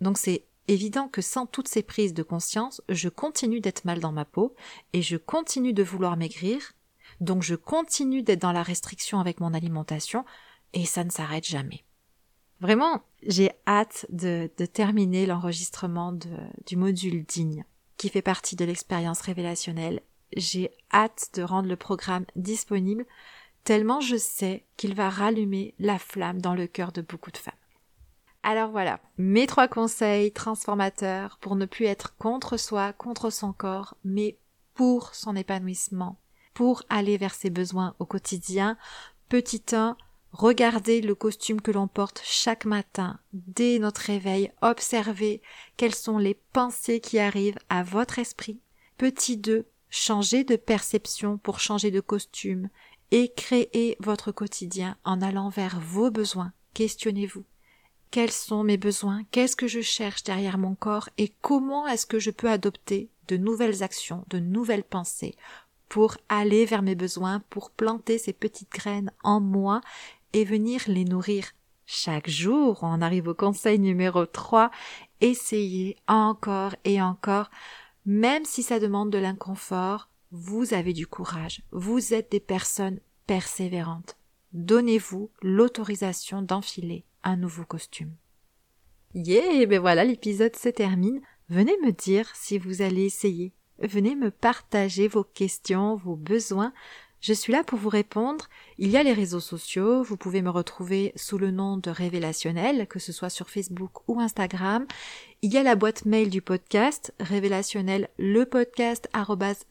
Donc 0.00 0.18
c'est 0.18 0.44
évident 0.68 1.08
que 1.08 1.22
sans 1.22 1.46
toutes 1.46 1.68
ces 1.68 1.82
prises 1.82 2.14
de 2.14 2.22
conscience, 2.22 2.82
je 2.88 3.08
continue 3.08 3.60
d'être 3.60 3.84
mal 3.84 4.00
dans 4.00 4.12
ma 4.12 4.24
peau 4.24 4.54
et 4.92 5.02
je 5.02 5.16
continue 5.16 5.72
de 5.72 5.82
vouloir 5.82 6.16
maigrir, 6.16 6.72
donc 7.20 7.42
je 7.42 7.54
continue 7.54 8.22
d'être 8.22 8.42
dans 8.42 8.52
la 8.52 8.62
restriction 8.62 9.20
avec 9.20 9.40
mon 9.40 9.54
alimentation 9.54 10.24
et 10.72 10.84
ça 10.84 11.04
ne 11.04 11.10
s'arrête 11.10 11.46
jamais. 11.46 11.84
Vraiment, 12.60 13.02
j'ai 13.22 13.50
hâte 13.66 14.06
de, 14.08 14.50
terminer 14.72 15.26
l'enregistrement 15.26 16.12
du 16.12 16.76
module 16.76 17.24
digne 17.24 17.64
qui 17.96 18.08
fait 18.08 18.22
partie 18.22 18.56
de 18.56 18.64
l'expérience 18.64 19.20
révélationnelle. 19.20 20.00
J'ai 20.36 20.70
hâte 20.92 21.30
de 21.34 21.42
rendre 21.42 21.68
le 21.68 21.76
programme 21.76 22.24
disponible 22.34 23.06
tellement 23.64 24.00
je 24.00 24.16
sais 24.16 24.64
qu'il 24.76 24.94
va 24.94 25.10
rallumer 25.10 25.74
la 25.78 25.98
flamme 25.98 26.40
dans 26.40 26.54
le 26.54 26.66
cœur 26.66 26.92
de 26.92 27.02
beaucoup 27.02 27.30
de 27.32 27.36
femmes. 27.36 27.54
Alors 28.48 28.70
voilà, 28.70 29.00
mes 29.18 29.48
trois 29.48 29.66
conseils 29.66 30.30
transformateurs 30.30 31.36
pour 31.40 31.56
ne 31.56 31.66
plus 31.66 31.86
être 31.86 32.16
contre 32.16 32.56
soi, 32.56 32.92
contre 32.92 33.28
son 33.30 33.52
corps, 33.52 33.96
mais 34.04 34.38
pour 34.74 35.16
son 35.16 35.34
épanouissement, 35.34 36.20
pour 36.54 36.84
aller 36.88 37.16
vers 37.16 37.34
ses 37.34 37.50
besoins 37.50 37.96
au 37.98 38.06
quotidien. 38.06 38.78
Petit 39.28 39.64
1, 39.72 39.96
regardez 40.30 41.00
le 41.00 41.16
costume 41.16 41.60
que 41.60 41.72
l'on 41.72 41.88
porte 41.88 42.20
chaque 42.22 42.66
matin, 42.66 43.18
dès 43.32 43.80
notre 43.80 44.02
réveil, 44.02 44.52
observez 44.62 45.42
quelles 45.76 45.96
sont 45.96 46.18
les 46.18 46.34
pensées 46.52 47.00
qui 47.00 47.18
arrivent 47.18 47.58
à 47.68 47.82
votre 47.82 48.20
esprit. 48.20 48.60
Petit 48.96 49.38
2, 49.38 49.66
changez 49.90 50.44
de 50.44 50.54
perception 50.54 51.36
pour 51.36 51.58
changer 51.58 51.90
de 51.90 52.00
costume 52.00 52.68
et 53.10 53.32
créez 53.32 53.96
votre 53.98 54.30
quotidien 54.30 54.96
en 55.02 55.20
allant 55.20 55.48
vers 55.48 55.80
vos 55.80 56.12
besoins. 56.12 56.52
Questionnez-vous. 56.74 57.44
Quels 58.10 58.32
sont 58.32 58.62
mes 58.62 58.76
besoins? 58.76 59.24
Qu'est-ce 59.30 59.56
que 59.56 59.66
je 59.66 59.80
cherche 59.80 60.24
derrière 60.24 60.58
mon 60.58 60.74
corps? 60.74 61.08
Et 61.18 61.32
comment 61.42 61.86
est-ce 61.86 62.06
que 62.06 62.18
je 62.18 62.30
peux 62.30 62.48
adopter 62.48 63.10
de 63.28 63.36
nouvelles 63.36 63.82
actions, 63.82 64.24
de 64.28 64.38
nouvelles 64.38 64.84
pensées 64.84 65.34
pour 65.88 66.16
aller 66.28 66.64
vers 66.64 66.82
mes 66.82 66.94
besoins, 66.94 67.40
pour 67.50 67.70
planter 67.70 68.18
ces 68.18 68.32
petites 68.32 68.72
graines 68.72 69.12
en 69.22 69.40
moi 69.40 69.80
et 70.32 70.44
venir 70.44 70.82
les 70.86 71.04
nourrir 71.04 71.52
chaque 71.84 72.30
jour? 72.30 72.78
On 72.82 73.02
arrive 73.02 73.28
au 73.28 73.34
conseil 73.34 73.78
numéro 73.78 74.24
3. 74.24 74.70
Essayez 75.20 75.96
encore 76.08 76.74
et 76.84 77.02
encore. 77.02 77.50
Même 78.06 78.44
si 78.44 78.62
ça 78.62 78.78
demande 78.78 79.10
de 79.10 79.18
l'inconfort, 79.18 80.08
vous 80.30 80.74
avez 80.74 80.92
du 80.92 81.06
courage. 81.06 81.62
Vous 81.72 82.14
êtes 82.14 82.30
des 82.30 82.40
personnes 82.40 83.00
persévérantes. 83.26 84.16
Donnez-vous 84.52 85.30
l'autorisation 85.42 86.40
d'enfiler 86.40 87.04
un 87.24 87.36
nouveau 87.36 87.64
costume. 87.64 88.12
Yeah, 89.14 89.66
ben 89.66 89.80
voilà, 89.80 90.04
l'épisode 90.04 90.56
se 90.56 90.68
termine. 90.68 91.20
Venez 91.48 91.76
me 91.84 91.92
dire 91.92 92.30
si 92.34 92.58
vous 92.58 92.82
allez 92.82 93.04
essayer. 93.04 93.52
Venez 93.78 94.14
me 94.14 94.30
partager 94.30 95.08
vos 95.08 95.24
questions, 95.24 95.96
vos 95.96 96.16
besoins. 96.16 96.72
Je 97.20 97.32
suis 97.32 97.52
là 97.52 97.64
pour 97.64 97.78
vous 97.78 97.88
répondre. 97.88 98.48
Il 98.78 98.88
y 98.88 98.96
a 98.96 99.02
les 99.02 99.12
réseaux 99.12 99.40
sociaux, 99.40 100.02
vous 100.02 100.16
pouvez 100.16 100.42
me 100.42 100.50
retrouver 100.50 101.12
sous 101.16 101.38
le 101.38 101.50
nom 101.50 101.76
de 101.76 101.90
Révélationnel, 101.90 102.86
que 102.86 102.98
ce 102.98 103.12
soit 103.12 103.30
sur 103.30 103.50
Facebook 103.50 104.06
ou 104.08 104.20
Instagram. 104.20 104.86
Il 105.42 105.52
y 105.52 105.56
a 105.56 105.62
la 105.62 105.76
boîte 105.76 106.04
mail 106.04 106.30
du 106.30 106.42
podcast, 106.42 107.14
révélationnel 107.18 108.08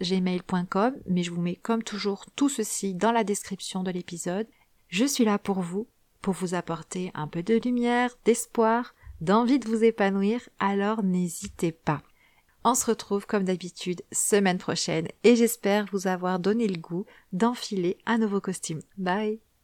gmail.com 0.02 0.96
mais 1.08 1.24
je 1.24 1.32
vous 1.32 1.42
mets 1.42 1.56
comme 1.56 1.84
toujours 1.84 2.26
tout 2.36 2.50
ceci 2.50 2.94
dans 2.94 3.12
la 3.12 3.24
description 3.24 3.84
de 3.84 3.92
l'épisode. 3.92 4.48
Je 4.90 5.06
suis 5.06 5.26
là 5.26 5.38
pour 5.40 5.62
vous 5.62 5.88
vous 6.34 6.56
apporter 6.56 7.12
un 7.14 7.28
peu 7.28 7.44
de 7.44 7.56
lumière, 7.56 8.12
d'espoir, 8.26 8.96
d'envie 9.22 9.60
de 9.60 9.68
vous 9.68 9.84
épanouir, 9.84 10.42
alors 10.60 11.04
n'hésitez 11.04 11.72
pas. 11.72 12.02
On 12.64 12.74
se 12.74 12.88
retrouve 12.88 13.28
comme 13.28 13.44
d'habitude 13.44 14.02
semaine 14.12 14.58
prochaine 14.58 15.08
et 15.24 15.36
j'espère 15.36 15.86
vous 15.92 16.08
avoir 16.08 16.40
donné 16.40 16.68
le 16.68 16.80
goût 16.80 17.06
d'enfiler 17.32 17.98
un 18.08 18.18
nouveau 18.18 18.42
costume. 18.42 18.82
Bye 18.98 19.46